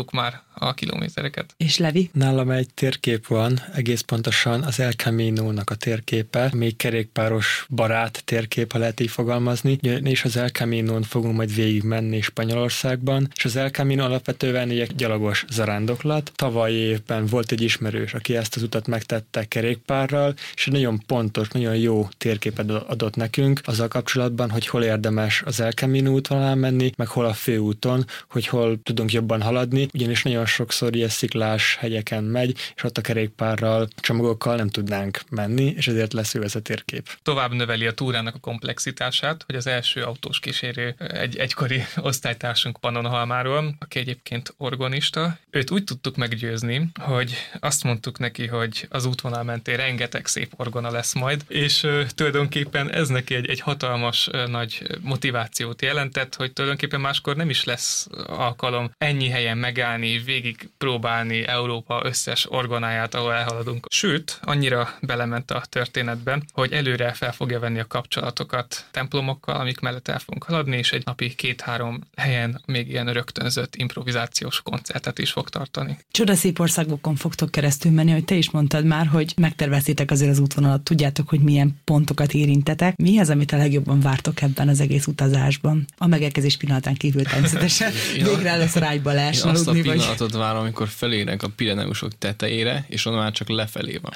tudtuk 0.00 0.20
már 0.20 0.42
a 0.54 0.74
kilométereket. 0.74 1.54
És 1.56 1.78
Levi? 1.78 2.10
Nálam 2.12 2.50
egy 2.50 2.68
térkép 2.74 3.26
van, 3.26 3.60
egész 3.74 4.00
pontosan 4.00 4.62
az 4.62 4.80
El 4.80 4.92
Camino-nak 4.92 5.70
a 5.70 5.74
térképe, 5.74 6.50
még 6.54 6.76
kerékpáros 6.76 7.66
barát 7.70 8.22
térkép, 8.24 8.72
ha 8.72 8.78
lehet 8.78 9.00
így 9.00 9.10
fogalmazni, 9.10 9.78
és 10.02 10.24
az 10.24 10.36
El 10.36 10.48
Camino-n 10.48 11.02
fogunk 11.02 11.36
majd 11.36 11.54
végig 11.54 11.82
menni 11.82 12.20
Spanyolországban, 12.20 13.28
és 13.34 13.44
az 13.44 13.56
El 13.56 13.68
Camino 13.68 14.04
alapvetően 14.04 14.70
egy 14.70 14.94
gyalogos 14.96 15.44
zarándoklat. 15.50 16.32
Tavaly 16.34 16.72
évben 16.72 17.26
volt 17.26 17.52
egy 17.52 17.62
ismerős, 17.62 18.14
aki 18.14 18.36
ezt 18.36 18.56
az 18.56 18.62
utat 18.62 18.86
megtette 18.86 19.44
kerékpárral, 19.44 20.34
és 20.54 20.66
egy 20.66 20.72
nagyon 20.72 21.02
pontos, 21.06 21.48
nagyon 21.48 21.76
jó 21.76 22.08
térképet 22.18 22.70
adott 22.70 23.16
nekünk 23.16 23.60
azzal 23.64 23.88
kapcsolatban, 23.88 24.50
hogy 24.50 24.66
hol 24.66 24.82
érdemes 24.82 25.42
az 25.46 25.60
El 25.60 25.72
Camino 25.72 26.10
útvonalán 26.10 26.58
menni, 26.58 26.92
meg 26.96 27.08
hol 27.08 27.24
a 27.24 27.32
főúton, 27.32 28.04
hogy 28.28 28.46
hol 28.46 28.80
tudunk 28.82 29.12
jobban 29.12 29.42
haladni, 29.42 29.88
ugyanis 29.92 30.22
nagyon 30.22 30.46
sokszor 30.46 30.96
ilyen 30.96 31.08
sziklás 31.08 31.76
hegyeken 31.76 32.24
megy, 32.24 32.58
és 32.76 32.82
ott 32.84 32.98
a 32.98 33.00
kerékpárral, 33.00 33.88
csomagokkal 34.00 34.56
nem 34.56 34.68
tudnánk 34.68 35.20
menni, 35.30 35.74
és 35.76 35.88
ezért 35.88 36.12
lesz 36.12 36.34
ő 36.34 36.42
ez 36.42 36.54
a 36.54 36.60
térkép. 36.60 37.08
Tovább 37.22 37.52
növeli 37.52 37.86
a 37.86 37.92
túrának 37.92 38.34
a 38.34 38.38
komplexitását, 38.38 39.42
hogy 39.46 39.54
az 39.54 39.66
első 39.66 40.02
autós 40.02 40.40
kísérő 40.40 40.94
egy 40.98 41.36
egykori 41.36 41.84
osztálytársunk 42.10 42.80
Pannonhalmáról, 42.80 43.74
aki 43.78 43.98
egyébként 43.98 44.54
orgonista. 44.56 45.38
Őt 45.50 45.70
úgy 45.70 45.84
tudtuk 45.84 46.16
meggyőzni, 46.16 46.90
hogy 47.00 47.34
azt 47.60 47.84
mondtuk 47.84 48.18
neki, 48.18 48.46
hogy 48.46 48.86
az 48.88 49.04
útvonal 49.04 49.42
mentén 49.42 49.76
rengeteg 49.76 50.26
szép 50.26 50.52
orgona 50.56 50.90
lesz 50.90 51.14
majd, 51.14 51.44
és 51.48 51.86
tulajdonképpen 52.14 52.90
ez 52.92 53.08
neki 53.08 53.34
egy, 53.34 53.48
egy 53.48 53.60
hatalmas 53.60 54.28
nagy 54.46 54.98
motivációt 55.00 55.82
jelentett, 55.82 56.34
hogy 56.34 56.52
tulajdonképpen 56.52 57.00
máskor 57.00 57.36
nem 57.36 57.50
is 57.50 57.64
lesz 57.64 58.06
alkalom 58.26 58.90
ennyi 58.98 59.28
helyen 59.28 59.58
megállni, 59.70 60.18
végig 60.18 60.70
próbálni 60.78 61.46
Európa 61.46 62.00
összes 62.04 62.50
orgonáját, 62.50 63.14
ahol 63.14 63.32
elhaladunk. 63.32 63.86
Sőt, 63.90 64.38
annyira 64.42 64.94
belement 65.00 65.50
a 65.50 65.62
történetbe, 65.68 66.40
hogy 66.52 66.72
előre 66.72 67.12
fel 67.12 67.32
fogja 67.32 67.58
venni 67.58 67.78
a 67.78 67.86
kapcsolatokat 67.86 68.84
templomokkal, 68.90 69.54
amik 69.54 69.80
mellett 69.80 70.08
el 70.08 70.18
fogunk 70.18 70.44
haladni, 70.44 70.76
és 70.76 70.92
egy 70.92 71.02
napi 71.04 71.34
két-három 71.34 72.00
helyen 72.16 72.62
még 72.66 72.88
ilyen 72.88 73.12
rögtönzött 73.12 73.76
improvizációs 73.76 74.60
koncertet 74.62 75.18
is 75.18 75.30
fog 75.30 75.48
tartani. 75.48 75.98
Csodaszép 76.10 76.60
országokon 76.60 77.16
fogtok 77.16 77.50
keresztül 77.50 77.92
menni, 77.92 78.10
hogy 78.10 78.24
te 78.24 78.34
is 78.34 78.50
mondtad 78.50 78.84
már, 78.84 79.06
hogy 79.06 79.34
megterveztétek 79.36 80.10
azért 80.10 80.30
az 80.30 80.38
útvonalat, 80.38 80.82
tudjátok, 80.82 81.28
hogy 81.28 81.40
milyen 81.40 81.80
pontokat 81.84 82.32
érintetek. 82.32 82.96
Mi 82.96 83.18
az, 83.18 83.30
amit 83.30 83.52
a 83.52 83.56
legjobban 83.56 84.00
vártok 84.00 84.42
ebben 84.42 84.68
az 84.68 84.80
egész 84.80 85.06
utazásban? 85.06 85.84
A 85.98 86.06
megérkezés 86.06 86.56
pillanatán 86.56 86.94
kívül 86.94 87.22
természetesen. 87.22 87.92
Végre 88.14 88.56
lesz 88.56 88.78
lees 89.20 89.44
Én 89.44 89.50
azt 89.68 89.78
a 89.78 89.82
pillanatot 89.82 90.30
vagy... 90.30 90.40
várom, 90.40 90.60
amikor 90.60 90.88
felérek 90.88 91.42
a 91.42 91.48
Pireneusok 91.56 92.18
tetejére, 92.18 92.84
és 92.88 93.06
onnan 93.06 93.20
már 93.20 93.32
csak 93.32 93.48
lefelé 93.48 93.96
van. 94.02 94.12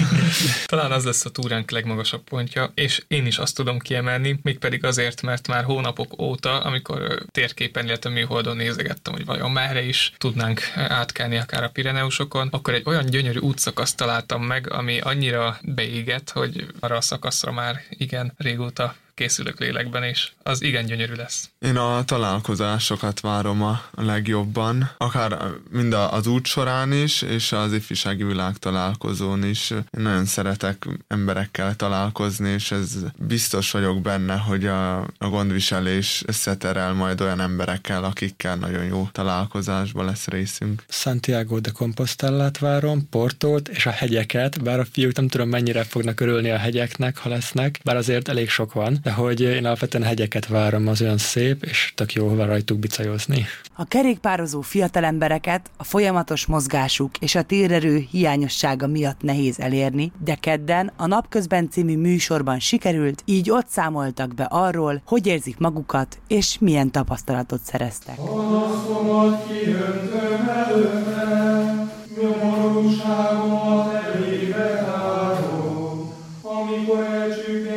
Talán 0.66 0.92
az 0.92 1.04
lesz 1.04 1.24
a 1.24 1.30
túránk 1.30 1.70
legmagasabb 1.70 2.22
pontja, 2.22 2.72
és 2.74 3.02
én 3.08 3.26
is 3.26 3.38
azt 3.38 3.54
tudom 3.54 3.78
kiemelni, 3.78 4.38
mégpedig 4.42 4.84
azért, 4.84 5.22
mert 5.22 5.48
már 5.48 5.64
hónapok 5.64 6.22
óta, 6.22 6.60
amikor 6.60 7.24
térképen, 7.30 7.86
illetve 7.86 8.10
műholdon 8.10 8.56
nézegettem, 8.56 9.12
hogy 9.12 9.24
vajon 9.24 9.50
merre 9.50 9.82
is 9.82 10.12
tudnánk 10.18 10.60
átkelni 10.74 11.36
akár 11.36 11.62
a 11.62 11.68
Pireneusokon, 11.68 12.48
akkor 12.50 12.74
egy 12.74 12.82
olyan 12.84 13.06
gyönyörű 13.06 13.38
útszakaszt 13.38 13.96
találtam 13.96 14.42
meg, 14.42 14.72
ami 14.72 15.00
annyira 15.00 15.58
beégett, 15.62 16.30
hogy 16.30 16.66
arra 16.80 16.96
a 16.96 17.00
szakaszra 17.00 17.52
már 17.52 17.82
igen 17.90 18.32
régóta 18.36 18.94
készülök 19.18 19.60
lélekben, 19.60 20.02
és 20.02 20.30
az 20.42 20.62
igen 20.62 20.86
gyönyörű 20.86 21.14
lesz. 21.14 21.50
Én 21.58 21.76
a 21.76 22.04
találkozásokat 22.04 23.20
várom 23.20 23.62
a 23.62 23.82
legjobban, 23.94 24.90
akár 24.98 25.38
mind 25.70 25.92
az 25.92 26.26
út 26.26 26.46
során 26.46 26.92
is, 26.92 27.22
és 27.22 27.52
az 27.52 27.72
ifjúsági 27.72 28.24
világ 28.24 28.56
találkozón 28.56 29.44
is. 29.44 29.70
Én 29.70 29.84
nagyon 29.90 30.24
szeretek 30.24 30.86
emberekkel 31.08 31.76
találkozni, 31.76 32.50
és 32.50 32.70
ez 32.70 32.96
biztos 33.16 33.70
vagyok 33.70 34.00
benne, 34.00 34.36
hogy 34.36 34.66
a, 34.66 34.98
a 34.98 35.28
gondviselés 35.28 36.22
összeterel 36.26 36.92
majd 36.92 37.20
olyan 37.20 37.40
emberekkel, 37.40 38.04
akikkel 38.04 38.56
nagyon 38.56 38.84
jó 38.84 39.08
találkozásba 39.12 40.04
lesz 40.04 40.26
részünk. 40.26 40.84
Santiago 40.88 41.60
de 41.60 41.70
Compostelát 41.70 42.58
várom, 42.58 43.08
Portót 43.08 43.68
és 43.68 43.86
a 43.86 43.90
hegyeket, 43.90 44.62
bár 44.62 44.80
a 44.80 44.86
fiúk 44.92 45.16
nem 45.16 45.28
tudom 45.28 45.48
mennyire 45.48 45.84
fognak 45.84 46.20
örülni 46.20 46.50
a 46.50 46.58
hegyeknek, 46.58 47.18
ha 47.18 47.28
lesznek, 47.28 47.80
bár 47.84 47.96
azért 47.96 48.28
elég 48.28 48.48
sok 48.48 48.72
van, 48.72 48.98
de 49.08 49.14
hogy 49.14 49.40
én 49.40 49.64
alapvetően 49.64 50.04
hegyeket 50.04 50.46
várom, 50.46 50.88
az 50.88 51.02
olyan 51.02 51.18
szép, 51.18 51.64
és 51.64 51.92
tök 51.94 52.12
jó 52.12 52.34
rajtuk 52.34 52.78
bicajozni. 52.78 53.46
A 53.74 53.84
kerékpározó 53.84 54.60
fiatalembereket 54.60 55.70
a 55.76 55.84
folyamatos 55.84 56.46
mozgásuk 56.46 57.18
és 57.18 57.34
a 57.34 57.42
térerő 57.42 58.06
hiányossága 58.10 58.86
miatt 58.86 59.22
nehéz 59.22 59.60
elérni, 59.60 60.12
de 60.24 60.34
kedden 60.34 60.92
a 60.96 61.06
Napközben 61.06 61.70
című 61.70 61.96
műsorban 61.96 62.58
sikerült, 62.58 63.22
így 63.24 63.50
ott 63.50 63.68
számoltak 63.68 64.34
be 64.34 64.44
arról, 64.44 65.02
hogy 65.04 65.26
érzik 65.26 65.58
magukat, 65.58 66.18
és 66.26 66.56
milyen 66.60 66.90
tapasztalatot 66.90 67.60
szereztek. 67.60 68.18
A 68.18 69.42
kiöntöm 69.48 70.48
előttem, 70.48 71.90
nyomorúságomat 72.20 73.92
elébe 73.92 74.84
tárom, 74.86 76.12
amikor 76.42 77.04
elcsügged 77.04 77.67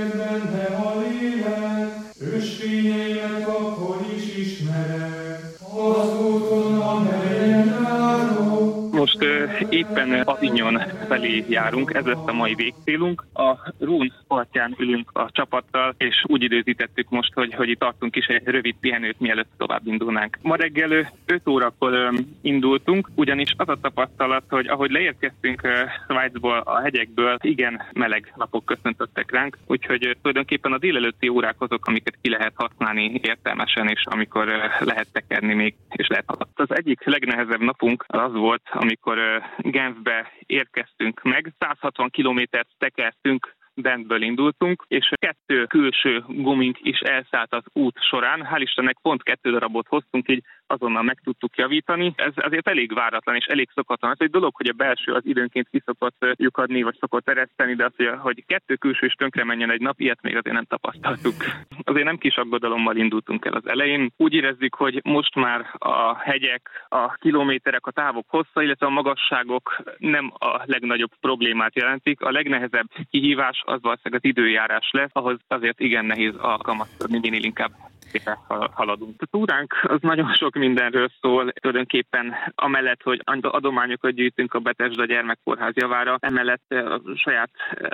éppen 9.82 10.22
Avignon 10.22 10.82
felé 11.08 11.44
járunk, 11.48 11.94
ez 11.94 12.06
lesz 12.06 12.26
a 12.26 12.34
mai 12.34 12.56
végcélunk. 12.56 13.26
A 13.52 13.74
Rún 13.80 14.14
partján 14.28 14.76
ülünk 14.78 15.10
a 15.14 15.30
csapattal, 15.32 15.94
és 15.98 16.24
úgy 16.28 16.44
időzítettük 16.44 17.10
most, 17.10 17.34
hogy, 17.34 17.54
hogy 17.54 17.70
itt 17.70 17.80
tartunk 17.80 18.16
is 18.16 18.26
egy 18.26 18.44
rövid 18.46 18.76
pihenőt, 18.80 19.20
mielőtt 19.20 19.50
tovább 19.58 19.88
indulnánk. 19.88 20.38
Ma 20.42 20.56
reggel 20.56 21.12
5 21.26 21.48
órakor 21.48 22.12
indultunk, 22.42 23.10
ugyanis 23.16 23.54
az 23.58 23.70
a 23.70 23.80
tapasztalat, 23.82 24.44
hogy 24.50 24.68
ahogy 24.68 24.92
leérkeztünk 24.92 25.62
Svájcból, 26.08 26.58
a 26.58 26.82
hegyekből, 26.82 27.38
igen 27.42 27.82
meleg 27.94 28.34
napok 28.36 28.66
köszöntöttek 28.66 29.32
ránk, 29.32 29.58
úgyhogy 29.68 30.18
tulajdonképpen 30.22 30.74
a 30.74 30.78
délelőtti 30.78 31.28
órák 31.28 31.56
azok, 31.58 31.86
amiket 31.86 32.18
ki 32.22 32.30
lehet 32.30 32.54
használni 32.56 33.20
értelmesen, 33.24 33.88
és 33.88 34.06
amikor 34.06 34.48
lehet 34.80 35.08
tekerni 35.12 35.54
még, 35.54 35.76
és 35.90 36.08
lehet 36.08 36.26
haladni. 36.28 36.54
Az 36.56 36.76
egyik 36.76 37.04
legnehezebb 37.04 37.62
napunk 37.62 38.06
az 38.08 38.34
volt, 38.34 38.62
amikor 38.72 39.18
Genfbe 39.58 40.32
érkeztünk 40.46 41.22
meg. 41.24 41.54
160 41.60 42.10
kilométert 42.10 42.68
tekertünk 42.78 43.41
bentből 43.76 44.22
indultunk, 44.22 44.84
és 44.88 45.12
kettő 45.14 45.66
külső 45.66 46.24
gumink 46.28 46.78
is 46.82 47.00
elszállt 47.00 47.54
az 47.54 47.64
út 47.74 47.98
során. 48.10 48.48
Hál' 48.52 48.62
Istennek 48.62 48.98
pont 49.02 49.24
kettő 49.24 49.52
darabot 49.52 49.88
hoztunk, 49.88 50.30
így 50.30 50.44
azonnal 50.72 51.04
meg 51.04 51.20
tudtuk 51.24 51.58
javítani. 51.58 52.14
Ez 52.16 52.34
azért 52.36 52.68
elég 52.68 52.94
váratlan 52.94 53.36
és 53.36 53.46
elég 53.46 53.70
szokatlan. 53.74 54.12
Ez 54.12 54.18
egy 54.20 54.30
dolog, 54.30 54.56
hogy 54.56 54.68
a 54.68 54.74
belső 54.74 55.14
az 55.14 55.26
időnként 55.26 55.70
kiszokott 55.70 56.26
lyukadni, 56.36 56.82
vagy 56.82 56.98
szokott 57.00 57.30
ereszteni, 57.30 57.76
de 57.76 57.86
az, 57.86 58.06
hogy 58.18 58.46
kettő 58.46 58.76
külső 58.76 59.06
is 59.06 59.14
tönkre 59.14 59.44
menjen 59.44 59.72
egy 59.72 59.82
nap, 59.82 60.00
ilyet 60.00 60.22
még 60.22 60.36
azért 60.36 60.56
nem 60.56 60.66
tapasztaltuk. 60.66 61.34
Azért 61.84 62.06
nem 62.06 62.18
kis 62.18 62.36
aggodalommal 62.36 62.96
indultunk 62.96 63.46
el 63.46 63.54
az 63.54 63.68
elején. 63.68 64.12
Úgy 64.18 64.34
érezzük, 64.34 64.76
hogy 64.76 65.00
most 65.04 65.36
már 65.36 65.66
a 65.78 66.16
hegyek, 66.18 66.70
a 66.90 67.14
kilométerek, 67.14 67.86
a 67.86 67.92
távok 67.92 68.26
hossza, 68.28 68.62
illetve 68.62 68.86
a 68.86 68.90
magasságok 68.90 69.82
nem 69.98 70.34
a 70.40 70.62
legnagyobb 70.66 71.12
problémát 71.20 71.76
jelentik. 71.76 72.22
A 72.22 72.32
legnehezebb 72.32 72.88
kihívás 73.10 73.62
az 73.66 73.82
valószínűleg 73.82 74.22
az 74.24 74.30
időjárás 74.30 74.90
lesz, 74.92 75.10
ahhoz 75.14 75.40
azért 75.48 75.80
igen 75.80 76.06
nehéz 76.06 76.36
alkalmazkodni, 76.36 77.20
minél 77.20 77.44
inkább 77.44 77.72
szépen 78.12 78.38
haladunk. 78.74 79.22
A 79.22 79.26
túránk 79.26 79.74
az 79.84 80.02
nagyon 80.02 80.34
sok 80.34 80.56
mindenről 80.62 81.10
szól, 81.22 81.52
tulajdonképpen 81.52 82.36
amellett, 82.56 83.02
hogy 83.02 83.22
adományokat 83.42 84.14
gyűjtünk 84.14 84.54
a 84.54 84.60
Betesda 84.60 85.06
gyermekkórház 85.06 85.76
javára, 85.76 86.18
emellett 86.20 86.70
a 86.70 87.02
saját 87.16 87.50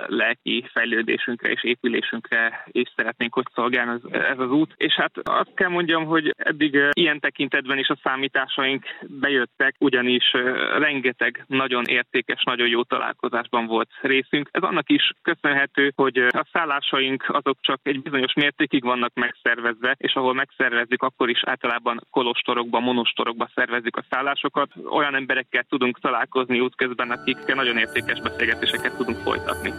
lelki 0.06 0.64
fejlődésünkre 0.72 1.50
és 1.50 1.64
épülésünkre 1.64 2.64
is 2.66 2.92
szeretnénk, 2.96 3.34
hogy 3.34 3.44
szolgáljon 3.54 4.00
ez, 4.10 4.38
az 4.38 4.50
út. 4.50 4.74
És 4.76 4.94
hát 4.94 5.12
azt 5.22 5.54
kell 5.54 5.68
mondjam, 5.68 6.04
hogy 6.04 6.34
eddig 6.36 6.78
ilyen 6.92 7.20
tekintetben 7.20 7.78
is 7.78 7.88
a 7.88 7.98
számításaink 8.02 8.84
bejöttek, 9.20 9.74
ugyanis 9.78 10.32
rengeteg 10.78 11.44
nagyon 11.46 11.84
értékes, 11.84 12.42
nagyon 12.44 12.68
jó 12.68 12.82
találkozásban 12.82 13.66
volt 13.66 13.88
részünk. 14.00 14.48
Ez 14.52 14.62
annak 14.62 14.90
is 14.90 15.12
köszönhető, 15.22 15.92
hogy 15.94 16.18
a 16.18 16.46
szállásaink 16.52 17.24
azok 17.28 17.58
csak 17.60 17.80
egy 17.82 18.02
bizonyos 18.02 18.32
mértékig 18.32 18.82
vannak 18.82 19.14
megszervezve, 19.14 19.94
és 19.98 20.12
ahol 20.14 20.34
megszervezzük, 20.34 21.02
akkor 21.02 21.28
is 21.28 21.40
általában 21.44 22.06
kolostorokban, 22.58 22.82
monostorokban 22.82 23.50
szervezzük 23.54 23.96
a 23.96 24.04
szállásokat. 24.10 24.70
Olyan 24.90 25.14
emberekkel 25.14 25.64
tudunk 25.68 26.00
találkozni 26.00 26.60
útközben, 26.60 27.10
akikkel 27.10 27.56
nagyon 27.56 27.76
értékes 27.76 28.20
beszélgetéseket 28.20 28.96
tudunk 28.96 29.18
folytatni. 29.18 29.72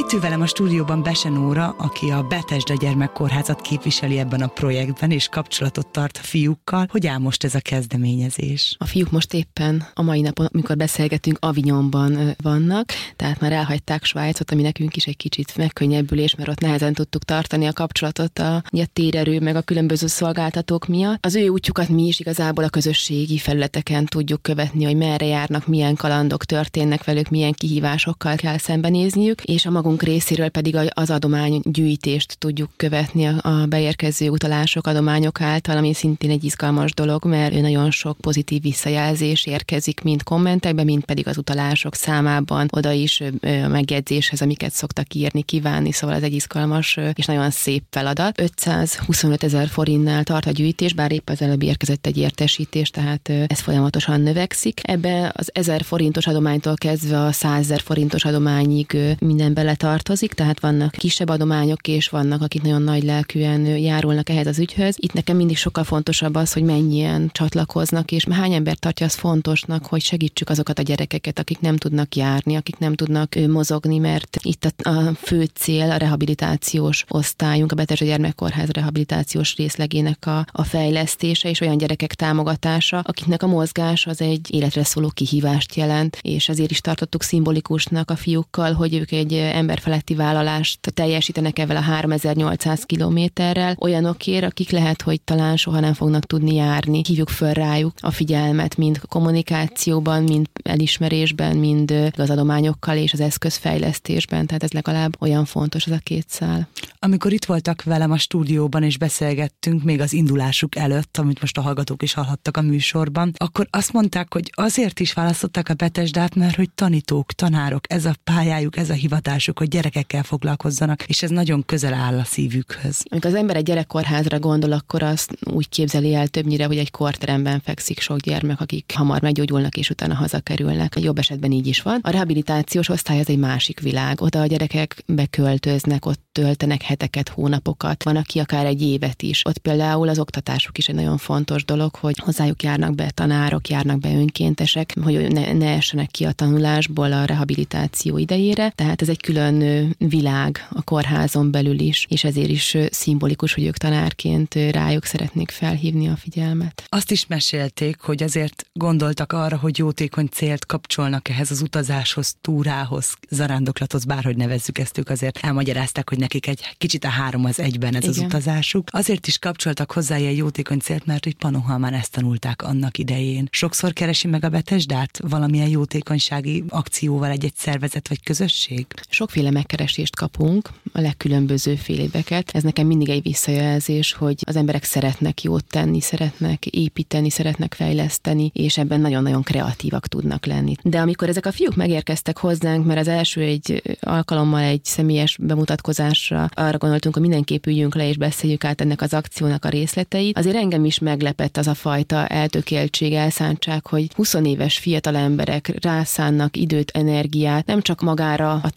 Itt 0.00 0.12
ül 0.12 0.20
velem 0.20 0.40
a 0.40 0.46
stúdióban 0.46 1.02
Besen 1.02 1.36
Óra, 1.46 1.74
aki 1.78 2.10
a 2.10 2.22
Betesda 2.22 2.74
gyermekkórházat 2.74 3.60
képviseli 3.60 4.18
ebben 4.18 4.40
a 4.40 4.46
projektben, 4.46 5.10
és 5.10 5.28
kapcsolatot 5.28 5.86
tart 5.86 6.18
a 6.22 6.26
fiúkkal. 6.26 6.86
Hogy 6.90 7.06
áll 7.06 7.18
most 7.18 7.44
ez 7.44 7.54
a 7.54 7.60
kezdeményezés? 7.60 8.76
A 8.78 8.86
fiúk 8.86 9.10
most 9.10 9.34
éppen 9.34 9.86
a 9.94 10.02
mai 10.02 10.20
napon, 10.20 10.48
amikor 10.52 10.76
beszélgetünk, 10.76 11.36
Avignonban 11.40 12.34
vannak, 12.42 12.92
tehát 13.16 13.40
már 13.40 13.52
elhagyták 13.52 14.04
Svájcot, 14.04 14.50
ami 14.50 14.62
nekünk 14.62 14.96
is 14.96 15.06
egy 15.06 15.16
kicsit 15.16 15.56
megkönnyebbülés, 15.56 16.34
mert 16.34 16.48
ott 16.48 16.60
nehezen 16.60 16.92
tudtuk 16.92 17.24
tartani 17.24 17.66
a 17.66 17.72
kapcsolatot 17.72 18.38
a, 18.38 18.54
a 18.54 18.86
térerő, 18.92 19.40
meg 19.40 19.56
a 19.56 19.62
különböző 19.62 20.06
szolgáltatók 20.06 20.86
miatt. 20.86 21.24
Az 21.24 21.34
ő 21.34 21.48
útjukat 21.48 21.88
mi 21.88 22.06
is 22.06 22.20
igazából 22.20 22.64
a 22.64 22.68
közösségi 22.68 23.38
felületeken 23.38 24.04
tudjuk 24.06 24.42
követni, 24.42 24.84
hogy 24.84 24.96
merre 24.96 25.26
járnak, 25.26 25.66
milyen 25.66 25.94
kalandok 25.94 26.44
történnek 26.44 27.04
velük, 27.04 27.28
milyen 27.28 27.52
kihívásokkal 27.52 28.36
kell 28.36 28.58
szembenézniük, 28.58 29.42
és 29.44 29.66
a 29.66 29.70
magunk 29.70 29.88
részéről 29.98 30.48
pedig 30.48 30.76
az 30.94 31.10
adománygyűjtést 31.10 32.38
tudjuk 32.38 32.70
követni 32.76 33.26
a 33.26 33.66
beérkező 33.68 34.28
utalások, 34.28 34.86
adományok 34.86 35.40
által, 35.40 35.76
ami 35.76 35.94
szintén 35.94 36.30
egy 36.30 36.44
izgalmas 36.44 36.92
dolog, 36.92 37.24
mert 37.24 37.60
nagyon 37.60 37.90
sok 37.90 38.16
pozitív 38.20 38.62
visszajelzés 38.62 39.46
érkezik, 39.46 40.00
mind 40.02 40.22
kommentekben, 40.22 40.84
mind 40.84 41.04
pedig 41.04 41.28
az 41.28 41.38
utalások 41.38 41.94
számában, 41.94 42.68
oda 42.70 42.92
is 42.92 43.22
a 43.42 43.68
megjegyzéshez, 43.68 44.42
amiket 44.42 44.72
szoktak 44.72 45.14
írni, 45.14 45.42
kívánni, 45.42 45.92
szóval 45.92 46.16
ez 46.16 46.22
egy 46.22 46.34
izgalmas 46.34 46.98
és 47.14 47.26
nagyon 47.26 47.50
szép 47.50 47.82
feladat. 47.90 48.40
525 48.40 49.42
ezer 49.42 49.68
forintnál 49.68 50.24
tart 50.24 50.46
a 50.46 50.50
gyűjtés, 50.50 50.92
bár 50.92 51.12
épp 51.12 51.28
az 51.28 51.42
előbb 51.42 51.62
érkezett 51.62 52.06
egy 52.06 52.16
értesítés, 52.16 52.90
tehát 52.90 53.32
ez 53.46 53.60
folyamatosan 53.60 54.20
növekszik. 54.20 54.80
Ebbe 54.82 55.32
az 55.34 55.50
1000 55.52 55.82
forintos 55.82 56.26
adománytól 56.26 56.74
kezdve 56.74 57.20
a 57.20 57.32
100 57.32 57.58
ezer 57.60 57.80
forintos 57.80 58.24
adományig 58.24 58.96
minden 59.18 59.54
bele 59.54 59.74
tartozik, 59.80 60.32
tehát 60.32 60.60
vannak 60.60 60.90
kisebb 60.90 61.28
adományok, 61.28 61.88
és 61.88 62.08
vannak, 62.08 62.42
akik 62.42 62.62
nagyon 62.62 62.82
nagy 62.82 63.02
lelkűen 63.02 63.60
járulnak 63.66 64.28
ehhez 64.28 64.46
az 64.46 64.58
ügyhöz. 64.58 64.94
Itt 64.98 65.12
nekem 65.12 65.36
mindig 65.36 65.56
sokkal 65.56 65.84
fontosabb 65.84 66.34
az, 66.34 66.52
hogy 66.52 66.62
mennyien 66.62 67.30
csatlakoznak, 67.32 68.12
és 68.12 68.26
hány 68.30 68.52
ember 68.52 68.76
tartja 68.76 69.06
azt 69.06 69.18
fontosnak, 69.18 69.86
hogy 69.86 70.00
segítsük 70.00 70.48
azokat 70.48 70.78
a 70.78 70.82
gyerekeket, 70.82 71.38
akik 71.38 71.60
nem 71.60 71.76
tudnak 71.76 72.14
járni, 72.14 72.56
akik 72.56 72.78
nem 72.78 72.94
tudnak 72.94 73.34
mozogni, 73.48 73.98
mert 73.98 74.36
itt 74.42 74.74
a, 74.82 75.14
fő 75.14 75.44
cél 75.54 75.90
a 75.90 75.96
rehabilitációs 75.96 77.04
osztályunk, 77.08 77.72
a 77.72 77.74
Betesda 77.74 78.04
Gyermekkórház 78.04 78.68
rehabilitációs 78.68 79.56
részlegének 79.56 80.26
a, 80.26 80.46
a 80.52 80.64
fejlesztése 80.64 81.48
és 81.48 81.60
olyan 81.60 81.78
gyerekek 81.78 82.14
támogatása, 82.14 82.98
akiknek 82.98 83.42
a 83.42 83.46
mozgás 83.46 84.06
az 84.06 84.20
egy 84.20 84.54
életre 84.54 84.84
szóló 84.84 85.10
kihívást 85.14 85.74
jelent, 85.74 86.18
és 86.22 86.48
ezért 86.48 86.70
is 86.70 86.80
tartottuk 86.80 87.22
szimbolikusnak 87.22 88.10
a 88.10 88.16
fiúkkal, 88.16 88.72
hogy 88.72 88.94
ők 88.94 89.12
egy 89.12 89.32
emberfeletti 89.70 90.14
vállalást 90.14 90.92
teljesítenek 90.92 91.58
ezzel 91.58 91.76
a 91.76 91.80
3800 91.80 92.84
kilométerrel, 92.84 93.76
olyanokért, 93.80 94.44
akik 94.44 94.70
lehet, 94.70 95.02
hogy 95.02 95.20
talán 95.20 95.56
soha 95.56 95.80
nem 95.80 95.94
fognak 95.94 96.24
tudni 96.24 96.54
járni. 96.54 97.02
Hívjuk 97.06 97.28
föl 97.28 97.52
rájuk 97.52 97.92
a 98.00 98.10
figyelmet, 98.10 98.76
mind 98.76 99.00
kommunikációban, 99.08 100.22
mind 100.22 100.46
elismerésben, 100.62 101.56
mind 101.56 102.12
az 102.16 102.30
adományokkal 102.30 102.96
és 102.96 103.12
az 103.12 103.20
eszközfejlesztésben, 103.20 104.46
tehát 104.46 104.62
ez 104.62 104.70
legalább 104.70 105.16
olyan 105.20 105.44
fontos 105.44 105.86
az 105.86 105.92
a 105.92 105.98
két 106.02 106.28
szál. 106.28 106.68
Amikor 106.98 107.32
itt 107.32 107.44
voltak 107.44 107.82
velem 107.82 108.10
a 108.10 108.18
stúdióban 108.18 108.82
és 108.82 108.98
beszélgettünk 108.98 109.82
még 109.82 110.00
az 110.00 110.12
indulásuk 110.12 110.76
előtt, 110.76 111.16
amit 111.18 111.40
most 111.40 111.58
a 111.58 111.60
hallgatók 111.60 112.02
is 112.02 112.12
hallhattak 112.12 112.56
a 112.56 112.62
műsorban, 112.62 113.32
akkor 113.36 113.66
azt 113.70 113.92
mondták, 113.92 114.32
hogy 114.32 114.52
azért 114.54 115.00
is 115.00 115.12
választották 115.12 115.68
a 115.68 115.74
Betesdát, 115.74 116.34
mert 116.34 116.56
hogy 116.56 116.70
tanítók, 116.70 117.32
tanárok, 117.32 117.92
ez 117.92 118.04
a 118.04 118.14
pályájuk, 118.24 118.76
ez 118.76 118.90
a 118.90 118.94
hivatásuk, 118.94 119.58
hogy 119.60 119.68
gyerekekkel 119.68 120.22
foglalkozzanak, 120.22 121.02
és 121.06 121.22
ez 121.22 121.30
nagyon 121.30 121.64
közel 121.66 121.94
áll 121.94 122.18
a 122.18 122.24
szívükhöz. 122.24 123.02
Amikor 123.10 123.30
az 123.30 123.36
ember 123.36 123.56
egy 123.56 123.64
gyerekkorházra 123.64 124.38
gondol, 124.38 124.72
akkor 124.72 125.02
azt 125.02 125.36
úgy 125.44 125.68
képzeli 125.68 126.14
el 126.14 126.28
többnyire, 126.28 126.64
hogy 126.64 126.78
egy 126.78 126.90
korteremben 126.90 127.60
fekszik 127.60 128.00
sok 128.00 128.18
gyermek, 128.18 128.60
akik 128.60 128.92
hamar 128.94 129.20
meggyógyulnak 129.20 129.76
és 129.76 129.90
utána 129.90 130.14
hazakerülnek. 130.14 130.94
Jobb 131.00 131.18
esetben 131.18 131.52
így 131.52 131.66
is 131.66 131.82
van. 131.82 131.98
A 132.02 132.10
rehabilitációs 132.10 132.88
osztály 132.88 133.18
az 133.18 133.28
egy 133.28 133.38
másik 133.38 133.80
világ. 133.80 134.20
Oda 134.20 134.40
a 134.40 134.46
gyerekek 134.46 135.02
beköltöznek, 135.06 136.06
ott 136.06 136.20
töltenek 136.32 136.82
heteket, 136.82 137.28
hónapokat, 137.28 138.02
van, 138.02 138.16
aki 138.16 138.38
akár 138.38 138.66
egy 138.66 138.82
évet 138.82 139.22
is. 139.22 139.46
Ott 139.46 139.58
például 139.58 140.08
az 140.08 140.18
oktatásuk 140.18 140.78
is 140.78 140.88
egy 140.88 140.94
nagyon 140.94 141.16
fontos 141.16 141.64
dolog, 141.64 141.94
hogy 141.94 142.18
hozzájuk 142.18 142.62
járnak 142.62 142.94
be 142.94 143.10
tanárok, 143.10 143.68
járnak 143.68 143.98
be 143.98 144.08
önkéntesek, 144.08 144.94
hogy 145.02 145.32
ne, 145.32 145.52
ne 145.52 145.68
essenek 145.68 146.10
ki 146.10 146.24
a 146.24 146.32
tanulásból 146.32 147.12
a 147.12 147.24
rehabilitáció 147.24 148.18
idejére. 148.18 148.72
Tehát 148.74 149.02
ez 149.02 149.08
egy 149.08 149.20
külön 149.20 149.49
világ 149.98 150.66
a 150.70 150.82
kórházon 150.82 151.50
belül 151.50 151.78
is, 151.78 152.06
és 152.08 152.24
ezért 152.24 152.48
is 152.48 152.76
szimbolikus, 152.90 153.54
hogy 153.54 153.64
ők 153.64 153.76
tanárként 153.76 154.54
rájuk 154.54 155.04
szeretnék 155.04 155.50
felhívni 155.50 156.08
a 156.08 156.16
figyelmet. 156.16 156.84
Azt 156.88 157.10
is 157.10 157.26
mesélték, 157.26 158.00
hogy 158.00 158.22
azért 158.22 158.66
gondoltak 158.72 159.32
arra, 159.32 159.56
hogy 159.56 159.78
jótékony 159.78 160.26
célt 160.26 160.66
kapcsolnak 160.66 161.28
ehhez 161.28 161.50
az 161.50 161.62
utazáshoz, 161.62 162.34
túrához, 162.40 163.16
zarándoklathoz, 163.28 164.04
bárhogy 164.04 164.36
nevezzük 164.36 164.78
ezt, 164.78 164.98
ők 164.98 165.08
azért 165.08 165.38
elmagyarázták, 165.38 166.08
hogy 166.08 166.18
nekik 166.18 166.46
egy 166.46 166.74
kicsit 166.78 167.04
a 167.04 167.08
három 167.08 167.44
az 167.44 167.60
egyben 167.60 167.94
ez 167.94 168.02
Igen. 168.02 168.14
az 168.14 168.24
utazásuk. 168.24 168.88
Azért 168.90 169.26
is 169.26 169.38
kapcsoltak 169.38 169.92
hozzá 169.92 170.16
egy 170.16 170.36
jótékony 170.36 170.78
célt, 170.78 171.06
mert 171.06 171.24
hogy 171.24 171.34
Panohalmán 171.34 171.94
ezt 171.94 172.12
tanulták 172.12 172.62
annak 172.62 172.98
idején. 172.98 173.48
Sokszor 173.50 173.92
keresi 173.92 174.28
meg 174.28 174.44
a 174.44 174.48
Betesdát 174.48 175.20
valamilyen 175.28 175.68
jótékonysági 175.68 176.64
akcióval 176.68 177.30
egy-egy 177.30 177.56
szervezet 177.56 178.08
vagy 178.08 178.22
közösség? 178.22 178.86
Sokféle 179.08 179.39
sokféle 179.40 179.58
megkeresést 179.58 180.16
kapunk, 180.16 180.70
a 180.92 181.00
legkülönbözőfélébeket. 181.00 182.50
Ez 182.50 182.62
nekem 182.62 182.86
mindig 182.86 183.08
egy 183.08 183.22
visszajelzés, 183.22 184.12
hogy 184.12 184.34
az 184.46 184.56
emberek 184.56 184.84
szeretnek 184.84 185.42
jót 185.42 185.64
tenni, 185.64 186.00
szeretnek 186.00 186.66
építeni, 186.66 187.30
szeretnek 187.30 187.74
fejleszteni, 187.74 188.50
és 188.54 188.78
ebben 188.78 189.00
nagyon-nagyon 189.00 189.42
kreatívak 189.42 190.06
tudnak 190.06 190.46
lenni. 190.46 190.74
De 190.82 191.00
amikor 191.00 191.28
ezek 191.28 191.46
a 191.46 191.52
fiúk 191.52 191.76
megérkeztek 191.76 192.38
hozzánk, 192.38 192.86
mert 192.86 193.00
az 193.00 193.08
első 193.08 193.40
egy 193.40 193.82
alkalommal 194.00 194.60
egy 194.60 194.84
személyes 194.84 195.36
bemutatkozásra 195.40 196.48
arra 196.54 196.78
gondoltunk, 196.78 197.14
hogy 197.14 197.22
mindenképp 197.22 197.66
üljünk 197.66 197.94
le 197.94 198.08
és 198.08 198.16
beszéljük 198.16 198.64
át 198.64 198.80
ennek 198.80 199.00
az 199.00 199.14
akciónak 199.14 199.64
a 199.64 199.68
részleteit, 199.68 200.38
azért 200.38 200.56
engem 200.56 200.84
is 200.84 200.98
meglepett 200.98 201.56
az 201.56 201.66
a 201.66 201.74
fajta 201.74 202.26
eltökéltség, 202.26 203.12
elszántság, 203.12 203.86
hogy 203.86 204.10
20 204.14 204.34
éves 204.34 204.78
fiatal 204.78 205.16
emberek 205.16 205.72
rászánnak 205.80 206.56
időt, 206.56 206.90
energiát, 206.90 207.66
nem 207.66 207.80
csak 207.80 208.00
magára 208.00 208.52
a 208.62 208.70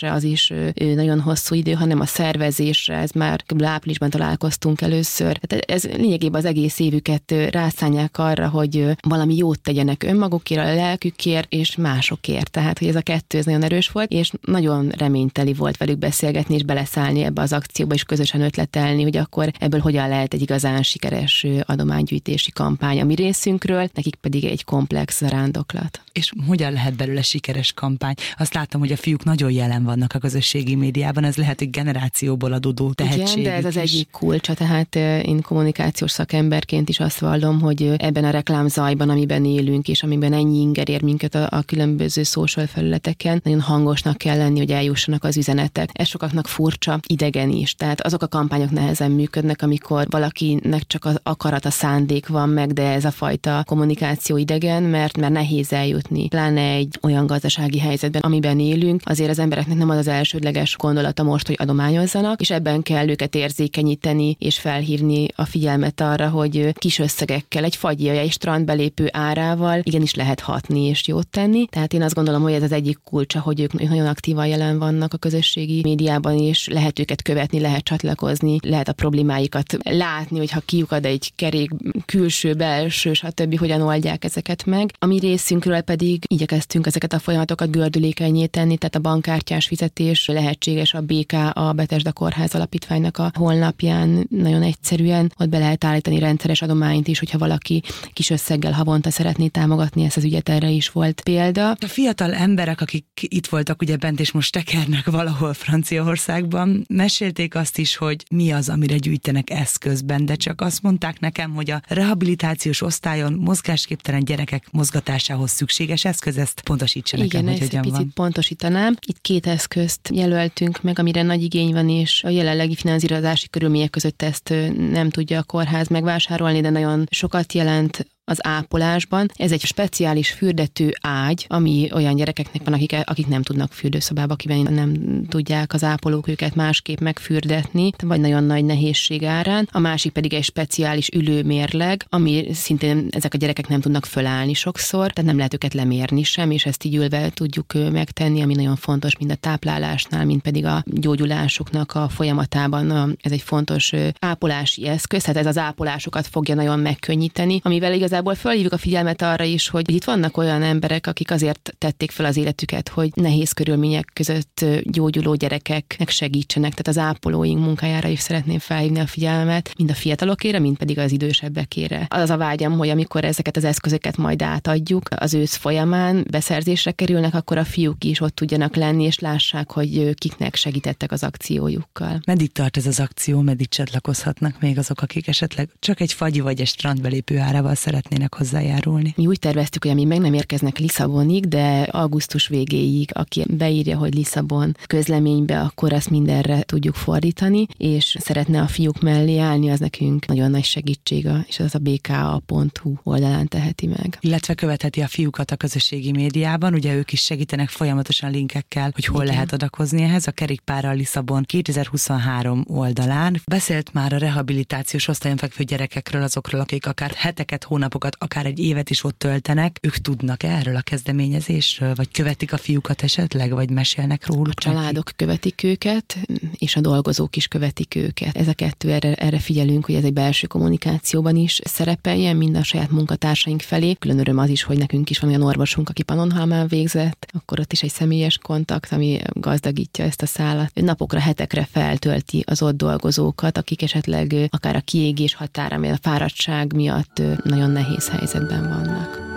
tekerésre, 0.00 0.12
az 0.12 0.24
is 0.24 0.52
nagyon 0.94 1.20
hosszú 1.20 1.54
idő, 1.54 1.72
hanem 1.72 2.00
a 2.00 2.06
szervezésre, 2.06 2.96
ez 2.96 3.10
már 3.10 3.44
áprilisban 3.58 4.10
találkoztunk 4.10 4.80
először. 4.80 5.38
Tehát 5.38 5.64
ez 5.64 5.84
lényegében 5.84 6.40
az 6.40 6.46
egész 6.46 6.78
évüket 6.78 7.34
rászánják 7.50 8.18
arra, 8.18 8.48
hogy 8.48 8.86
valami 9.00 9.36
jót 9.36 9.60
tegyenek 9.60 10.02
önmagukért, 10.02 10.60
a 10.60 10.74
lelkükért 10.74 11.52
és 11.52 11.76
másokért. 11.76 12.50
Tehát, 12.50 12.78
hogy 12.78 12.88
ez 12.88 12.96
a 12.96 13.00
kettő 13.00 13.38
ez 13.38 13.44
nagyon 13.44 13.62
erős 13.62 13.88
volt, 13.88 14.10
és 14.10 14.30
nagyon 14.40 14.88
reményteli 14.88 15.52
volt 15.52 15.76
velük 15.76 15.98
beszélgetni 15.98 16.54
és 16.54 16.62
beleszállni 16.62 17.22
ebbe 17.22 17.42
az 17.42 17.52
akcióba, 17.52 17.94
és 17.94 18.02
közösen 18.02 18.40
ötletelni, 18.40 19.02
hogy 19.02 19.16
akkor 19.16 19.50
ebből 19.58 19.80
hogyan 19.80 20.08
lehet 20.08 20.34
egy 20.34 20.42
igazán 20.42 20.82
sikeres 20.82 21.46
adománygyűjtési 21.62 22.50
kampány 22.50 23.00
a 23.00 23.04
mi 23.04 23.14
részünkről, 23.14 23.88
nekik 23.94 24.14
pedig 24.14 24.44
egy 24.44 24.64
komplex 24.64 25.18
zarándoklat. 25.18 26.00
És 26.12 26.32
hogyan 26.46 26.72
lehet 26.72 26.94
belőle 26.94 27.22
sikeres 27.22 27.72
kampány? 27.72 28.14
Azt 28.38 28.54
látom, 28.54 28.80
hogy 28.80 28.92
a 28.92 28.96
fiúk 28.96 29.24
nagyon 29.24 29.50
jelen 29.50 29.84
vannak 29.90 30.14
a 30.14 30.18
közösségi 30.18 30.74
médiában, 30.74 31.24
ez 31.24 31.36
lehet, 31.36 31.58
hogy 31.58 31.70
generációból 31.70 32.52
adódó 32.52 32.92
tehetség. 32.92 33.38
Igen, 33.38 33.42
de 33.42 33.52
ez 33.52 33.64
az 33.64 33.76
is. 33.76 33.82
egyik 33.82 34.10
kulcsa, 34.10 34.54
tehát 34.54 34.96
én 35.26 35.42
kommunikációs 35.42 36.10
szakemberként 36.10 36.88
is 36.88 37.00
azt 37.00 37.18
vallom, 37.18 37.60
hogy 37.60 37.92
ebben 37.96 38.24
a 38.24 38.30
reklámzajban, 38.30 39.08
amiben 39.08 39.44
élünk, 39.44 39.88
és 39.88 40.02
amiben 40.02 40.32
ennyi 40.32 40.60
inger 40.60 40.88
ér 40.88 41.02
minket 41.02 41.34
a, 41.34 41.48
a 41.50 41.62
különböző 41.62 42.22
social 42.22 42.66
felületeken, 42.66 43.40
nagyon 43.44 43.60
hangosnak 43.60 44.16
kell 44.16 44.36
lenni, 44.36 44.58
hogy 44.58 44.70
eljussanak 44.70 45.24
az 45.24 45.36
üzenetek. 45.36 45.90
Ez 45.92 46.08
sokaknak 46.08 46.48
furcsa, 46.48 47.00
idegen 47.06 47.50
is. 47.50 47.74
Tehát 47.74 48.00
azok 48.00 48.22
a 48.22 48.28
kampányok 48.28 48.70
nehezen 48.70 49.10
működnek, 49.10 49.62
amikor 49.62 50.06
valakinek 50.10 50.86
csak 50.86 51.04
az 51.04 51.20
akarat, 51.22 51.64
a 51.64 51.70
szándék 51.70 52.28
van 52.28 52.48
meg, 52.48 52.72
de 52.72 52.92
ez 52.92 53.04
a 53.04 53.10
fajta 53.10 53.62
kommunikáció 53.66 54.36
idegen, 54.36 54.82
mert 54.82 55.16
mert 55.16 55.32
nehéz 55.32 55.72
eljutni. 55.72 56.28
Pláne 56.28 56.60
egy 56.60 56.98
olyan 57.02 57.26
gazdasági 57.26 57.78
helyzetben, 57.78 58.22
amiben 58.22 58.60
élünk, 58.60 59.00
azért 59.04 59.30
az 59.30 59.38
embereknek 59.70 59.78
nem 59.78 59.90
az 59.90 60.06
az 60.06 60.18
elsődleges 60.18 60.76
gondolata 60.76 61.22
most, 61.22 61.46
hogy 61.46 61.56
adományozzanak, 61.58 62.40
és 62.40 62.50
ebben 62.50 62.82
kell 62.82 63.08
őket 63.08 63.34
érzékenyíteni 63.34 64.36
és 64.38 64.58
felhívni 64.58 65.26
a 65.34 65.44
figyelmet 65.44 66.00
arra, 66.00 66.28
hogy 66.28 66.72
kis 66.72 66.98
összegekkel, 66.98 67.64
egy 67.64 67.76
fagyja, 67.76 68.12
egy 68.12 68.32
strandbelépő 68.32 69.08
árával 69.12 69.80
igenis 69.82 70.14
lehet 70.14 70.40
hatni 70.40 70.84
és 70.86 71.06
jót 71.06 71.28
tenni. 71.28 71.66
Tehát 71.66 71.92
én 71.92 72.02
azt 72.02 72.14
gondolom, 72.14 72.42
hogy 72.42 72.52
ez 72.52 72.62
az 72.62 72.72
egyik 72.72 72.98
kulcsa, 73.04 73.40
hogy 73.40 73.60
ők 73.60 73.72
nagyon 73.72 74.06
aktívan 74.06 74.46
jelen 74.46 74.78
vannak 74.78 75.14
a 75.14 75.16
közösségi 75.16 75.80
médiában, 75.82 76.38
és 76.38 76.68
lehet 76.68 76.98
őket 76.98 77.22
követni, 77.22 77.60
lehet 77.60 77.84
csatlakozni, 77.84 78.56
lehet 78.62 78.88
a 78.88 78.92
problémáikat 78.92 79.76
látni, 79.82 80.38
hogy 80.38 80.50
ha 80.50 80.60
kiukad 80.60 81.04
egy 81.04 81.32
kerék 81.36 81.70
külső, 82.06 82.54
belső, 82.54 83.12
stb. 83.12 83.58
hogyan 83.58 83.80
oldják 83.80 84.24
ezeket 84.24 84.64
meg. 84.64 84.90
A 84.98 85.06
mi 85.06 85.18
részünkről 85.18 85.80
pedig 85.80 86.24
igyekeztünk 86.26 86.86
ezeket 86.86 87.12
a 87.12 87.18
folyamatokat 87.18 87.70
gördülékenyé 87.70 88.46
tenni, 88.46 88.76
tehát 88.76 88.94
a 88.94 88.98
bankkártyás 88.98 89.59
fizetés 89.66 90.26
lehetséges 90.26 90.94
a 90.94 91.00
BK, 91.00 91.32
a 91.52 91.72
Betesda 91.72 92.12
Kórház 92.12 92.54
Alapítványnak 92.54 93.18
a 93.18 93.32
honlapján 93.34 94.26
nagyon 94.30 94.62
egyszerűen, 94.62 95.32
ott 95.38 95.48
be 95.48 95.58
lehet 95.58 95.84
állítani 95.84 96.18
rendszeres 96.18 96.62
adományt 96.62 97.08
is, 97.08 97.18
hogyha 97.18 97.38
valaki 97.38 97.82
kis 98.12 98.30
összeggel 98.30 98.72
havonta 98.72 99.10
szeretné 99.10 99.46
támogatni 99.46 100.04
ezt 100.04 100.16
az 100.16 100.24
ügyet, 100.24 100.48
erre 100.48 100.68
is 100.68 100.88
volt 100.90 101.20
példa. 101.20 101.70
A 101.70 101.86
fiatal 101.86 102.34
emberek, 102.34 102.80
akik 102.80 103.06
itt 103.20 103.46
voltak 103.46 103.82
ugye 103.82 103.96
bent 103.96 104.20
és 104.20 104.32
most 104.32 104.52
tekernek 104.52 105.10
valahol 105.10 105.54
Franciaországban, 105.54 106.84
mesélték 106.88 107.54
azt 107.54 107.78
is, 107.78 107.96
hogy 107.96 108.24
mi 108.30 108.50
az, 108.52 108.68
amire 108.68 108.96
gyűjtenek 108.96 109.50
eszközben, 109.50 110.26
de 110.26 110.34
csak 110.34 110.60
azt 110.60 110.82
mondták 110.82 111.20
nekem, 111.20 111.54
hogy 111.54 111.70
a 111.70 111.80
rehabilitációs 111.88 112.82
osztályon 112.82 113.32
mozgásképtelen 113.32 114.24
gyerekek 114.24 114.66
mozgatásához 114.70 115.50
szükséges 115.50 116.04
eszköz, 116.04 116.36
ezt 116.38 116.60
pontosítsa 116.60 117.16
nekem, 117.16 117.40
Igen, 117.40 117.52
hogy 117.52 117.60
hogyan 117.60 117.82
picit 117.82 117.96
van. 117.96 118.10
pontosítanám. 118.14 118.94
Itt 119.06 119.20
két 119.20 119.46
eszközt 119.50 120.08
jelöltünk 120.12 120.82
meg, 120.82 120.98
amire 120.98 121.22
nagy 121.22 121.42
igény 121.42 121.72
van, 121.72 121.88
és 121.88 122.24
a 122.24 122.28
jelenlegi 122.28 122.74
finanszírozási 122.74 123.48
körülmények 123.48 123.90
között 123.90 124.22
ezt 124.22 124.54
nem 124.90 125.10
tudja 125.10 125.38
a 125.38 125.42
kórház 125.42 125.88
megvásárolni, 125.88 126.60
de 126.60 126.70
nagyon 126.70 127.06
sokat 127.10 127.52
jelent 127.52 128.06
az 128.30 128.46
ápolásban. 128.46 129.28
Ez 129.34 129.52
egy 129.52 129.60
speciális 129.60 130.30
fürdető 130.30 130.92
ágy, 131.00 131.44
ami 131.48 131.88
olyan 131.92 132.14
gyerekeknek 132.14 132.64
van, 132.64 132.74
akik, 132.74 132.96
akik 133.04 133.26
nem 133.26 133.42
tudnak 133.42 133.72
fürdőszobába 133.72 134.34
kivenni, 134.34 134.62
nem 134.62 135.22
tudják 135.28 135.72
az 135.72 135.84
ápolók 135.84 136.28
őket 136.28 136.54
másképp 136.54 136.98
megfürdetni, 136.98 137.90
vagy 138.02 138.20
nagyon 138.20 138.44
nagy 138.44 138.64
nehézség 138.64 139.24
árán. 139.24 139.68
A 139.72 139.78
másik 139.78 140.12
pedig 140.12 140.34
egy 140.34 140.44
speciális 140.44 141.08
ülőmérleg, 141.08 142.06
ami 142.08 142.46
szintén 142.52 143.06
ezek 143.10 143.34
a 143.34 143.38
gyerekek 143.38 143.68
nem 143.68 143.80
tudnak 143.80 144.06
fölállni 144.06 144.54
sokszor, 144.54 145.12
tehát 145.12 145.30
nem 145.30 145.36
lehet 145.36 145.54
őket 145.54 145.74
lemérni 145.74 146.22
sem, 146.22 146.50
és 146.50 146.66
ezt 146.66 146.84
így 146.84 146.94
ülve 146.94 147.30
tudjuk 147.30 147.72
megtenni, 147.92 148.42
ami 148.42 148.54
nagyon 148.54 148.76
fontos, 148.76 149.16
mind 149.18 149.30
a 149.30 149.34
táplálásnál, 149.34 150.24
mind 150.24 150.40
pedig 150.40 150.64
a 150.64 150.82
gyógyulásuknak 150.86 151.94
a 151.94 152.08
folyamatában. 152.08 153.16
Ez 153.22 153.32
egy 153.32 153.42
fontos 153.42 153.92
ápolási 154.18 154.86
eszköz, 154.86 155.22
tehát 155.22 155.40
ez 155.40 155.46
az 155.46 155.58
ápolásokat 155.58 156.26
fogja 156.26 156.54
nagyon 156.54 156.78
megkönnyíteni, 156.78 157.60
amivel 157.62 157.94
igazából 157.94 158.19
igazából 158.20 158.50
felhívjuk 158.50 158.72
a 158.72 158.78
figyelmet 158.78 159.22
arra 159.22 159.44
is, 159.44 159.68
hogy 159.68 159.90
itt 159.90 160.04
vannak 160.04 160.36
olyan 160.36 160.62
emberek, 160.62 161.06
akik 161.06 161.30
azért 161.30 161.74
tették 161.78 162.10
fel 162.10 162.26
az 162.26 162.36
életüket, 162.36 162.88
hogy 162.88 163.10
nehéz 163.14 163.52
körülmények 163.52 164.10
között 164.12 164.64
gyógyuló 164.82 165.34
gyerekeknek 165.34 166.08
segítsenek. 166.08 166.70
Tehát 166.70 166.88
az 166.88 166.98
ápolóink 166.98 167.60
munkájára 167.60 168.08
is 168.08 168.20
szeretném 168.20 168.58
felhívni 168.58 168.98
a 168.98 169.06
figyelmet, 169.06 169.72
mind 169.78 169.90
a 169.90 169.94
fiatalokére, 169.94 170.58
mind 170.58 170.76
pedig 170.76 170.98
az 170.98 171.12
idősebbekére. 171.12 172.06
Az 172.08 172.30
a 172.30 172.36
vágyam, 172.36 172.78
hogy 172.78 172.88
amikor 172.88 173.24
ezeket 173.24 173.56
az 173.56 173.64
eszközöket 173.64 174.16
majd 174.16 174.42
átadjuk 174.42 175.08
az 175.16 175.34
ősz 175.34 175.54
folyamán, 175.54 176.26
beszerzésre 176.30 176.90
kerülnek, 176.90 177.34
akkor 177.34 177.58
a 177.58 177.64
fiúk 177.64 178.04
is 178.04 178.20
ott 178.20 178.34
tudjanak 178.34 178.76
lenni, 178.76 179.04
és 179.04 179.18
lássák, 179.18 179.70
hogy 179.70 180.14
kiknek 180.14 180.54
segítettek 180.54 181.12
az 181.12 181.22
akciójukkal. 181.22 182.20
Meddig 182.26 182.52
tart 182.52 182.76
ez 182.76 182.86
az 182.86 183.00
akció, 183.00 183.40
meddig 183.40 183.68
csatlakozhatnak 183.68 184.60
még 184.60 184.78
azok, 184.78 185.02
akik 185.02 185.28
esetleg 185.28 185.68
csak 185.78 186.00
egy 186.00 186.12
fagyi 186.12 186.40
vagy 186.40 186.60
egy 186.60 186.66
strandbelépő 186.66 187.38
árával 187.38 187.74
szeretnének 187.74 188.08
szeretnének 188.10 188.34
hozzájárulni. 188.34 189.12
Mi 189.16 189.26
úgy 189.26 189.38
terveztük, 189.38 189.84
hogy 189.84 189.94
mi 189.94 190.04
meg 190.04 190.18
nem 190.18 190.34
érkeznek 190.34 190.78
Lisszabonig, 190.78 191.48
de 191.48 191.80
augusztus 191.90 192.48
végéig, 192.48 193.10
aki 193.12 193.44
beírja, 193.48 193.98
hogy 193.98 194.14
Lisszabon 194.14 194.76
közleménybe, 194.86 195.60
akkor 195.60 195.92
azt 195.92 196.10
mindenre 196.10 196.62
tudjuk 196.62 196.94
fordítani, 196.94 197.66
és 197.76 198.16
szeretne 198.20 198.60
a 198.60 198.66
fiúk 198.66 199.00
mellé 199.00 199.38
állni, 199.38 199.70
az 199.70 199.78
nekünk 199.78 200.26
nagyon 200.26 200.50
nagy 200.50 200.64
segítség, 200.64 201.28
és 201.46 201.58
az 201.58 201.74
a 201.74 201.78
bka.hu 201.78 202.94
oldalán 203.02 203.48
teheti 203.48 203.86
meg. 203.86 204.18
Illetve 204.20 204.54
követheti 204.54 205.00
a 205.00 205.06
fiúkat 205.06 205.50
a 205.50 205.56
közösségi 205.56 206.10
médiában, 206.10 206.74
ugye 206.74 206.94
ők 206.94 207.12
is 207.12 207.20
segítenek 207.20 207.68
folyamatosan 207.68 208.30
linkekkel, 208.30 208.90
hogy 208.94 209.04
hol 209.04 209.22
Igen. 209.22 209.34
lehet 209.34 209.52
adakozni 209.52 210.02
ehhez. 210.02 210.26
A 210.26 210.30
kerékpárral 210.30 210.94
Lisszabon 210.94 211.42
2023 211.42 212.64
oldalán 212.68 213.40
beszélt 213.46 213.92
már 213.92 214.12
a 214.12 214.18
rehabilitációs 214.18 215.08
osztályon 215.08 215.38
fekvő 215.38 215.64
gyerekekről, 215.64 216.22
azokról, 216.22 216.60
akik 216.60 216.86
akár 216.86 217.10
heteket, 217.16 217.64
hónapokat 217.64 217.99
hónapokat, 218.00 218.16
akár 218.18 218.46
egy 218.46 218.58
évet 218.58 218.90
is 218.90 219.04
ott 219.04 219.18
töltenek, 219.18 219.78
ők 219.82 219.96
tudnak 219.96 220.42
erről 220.42 220.76
a 220.76 220.80
kezdeményezésről, 220.80 221.94
vagy 221.94 222.10
követik 222.10 222.52
a 222.52 222.56
fiúkat 222.56 223.02
esetleg, 223.02 223.50
vagy 223.50 223.70
mesélnek 223.70 224.26
róluk? 224.26 224.48
A 224.48 224.60
családok 224.60 225.04
neki? 225.04 225.16
követik 225.16 225.62
őket, 225.62 226.18
és 226.58 226.76
a 226.76 226.80
dolgozók 226.80 227.36
is 227.36 227.46
követik 227.48 227.94
őket. 227.94 228.36
Ez 228.36 228.48
a 228.48 228.52
kettő, 228.52 228.90
erre, 228.90 229.14
erre 229.14 229.38
figyelünk, 229.38 229.84
hogy 229.84 229.94
ez 229.94 230.04
egy 230.04 230.12
belső 230.12 230.46
kommunikációban 230.46 231.36
is 231.36 231.60
szerepeljen, 231.64 232.36
mind 232.36 232.56
a 232.56 232.62
saját 232.62 232.90
munkatársaink 232.90 233.60
felé. 233.60 233.94
Külön 233.94 234.18
öröm 234.18 234.38
az 234.38 234.48
is, 234.48 234.62
hogy 234.62 234.78
nekünk 234.78 235.10
is 235.10 235.18
van 235.18 235.30
olyan 235.30 235.42
orvosunk, 235.42 235.88
aki 235.88 236.02
Panonhalmán 236.02 236.68
végzett, 236.68 237.26
akkor 237.32 237.60
ott 237.60 237.72
is 237.72 237.82
egy 237.82 237.90
személyes 237.90 238.38
kontakt, 238.38 238.92
ami 238.92 239.20
gazdagítja 239.32 240.04
ezt 240.04 240.22
a 240.22 240.26
szállat. 240.26 240.70
Napokra, 240.74 241.18
hetekre 241.18 241.68
feltölti 241.70 242.42
az 242.46 242.62
ott 242.62 242.76
dolgozókat, 242.76 243.58
akik 243.58 243.82
esetleg 243.82 244.34
akár 244.50 244.76
a 244.76 244.80
kiégés 244.80 245.34
határa, 245.34 245.76
a 245.76 245.98
fáradtság 246.02 246.72
miatt 246.72 247.22
nagyon 247.44 247.70
nehéz 247.80 248.08
helyzetben 248.08 248.68
vannak. 248.68 249.28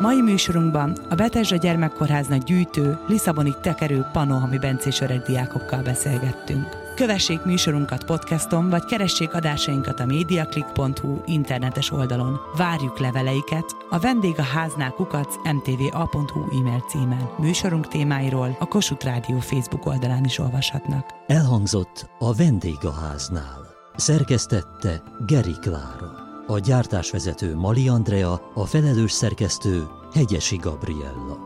Mai 0.00 0.22
műsorunkban 0.22 0.96
a 1.08 1.14
Betesda 1.14 1.56
Gyermekkórháznak 1.56 2.42
gyűjtő, 2.42 2.98
Lisszaboni 3.06 3.54
tekerő 3.60 4.06
Panohami 4.12 4.58
Bencés 4.58 5.00
öreg 5.00 5.22
diákokkal 5.22 5.82
beszélgettünk. 5.82 6.84
Kövessék 6.94 7.42
műsorunkat 7.44 8.04
podcaston, 8.04 8.70
vagy 8.70 8.84
keressék 8.84 9.34
adásainkat 9.34 10.00
a 10.00 10.06
mediaclick.hu 10.06 11.20
internetes 11.24 11.92
oldalon. 11.92 12.40
Várjuk 12.56 12.98
leveleiket 12.98 13.76
a 13.90 13.98
vendégháznál 13.98 14.90
kukac 14.90 15.34
mtva.hu 15.52 16.58
e-mail 16.58 16.84
címen. 16.88 17.28
Műsorunk 17.38 17.88
témáiról 17.88 18.56
a 18.58 18.66
Kossuth 18.66 19.04
Rádió 19.04 19.38
Facebook 19.38 19.86
oldalán 19.86 20.24
is 20.24 20.38
olvashatnak. 20.38 21.04
Elhangzott 21.26 22.10
a 22.18 22.34
vendégháznál. 22.34 23.75
Szerkesztette 23.96 25.02
Geri 25.26 25.54
Klára. 25.60 26.12
A 26.46 26.58
gyártásvezető 26.58 27.54
Mali 27.54 27.88
Andrea, 27.88 28.50
a 28.54 28.64
felelős 28.64 29.12
szerkesztő 29.12 29.86
Hegyesi 30.12 30.56
Gabriella. 30.56 31.45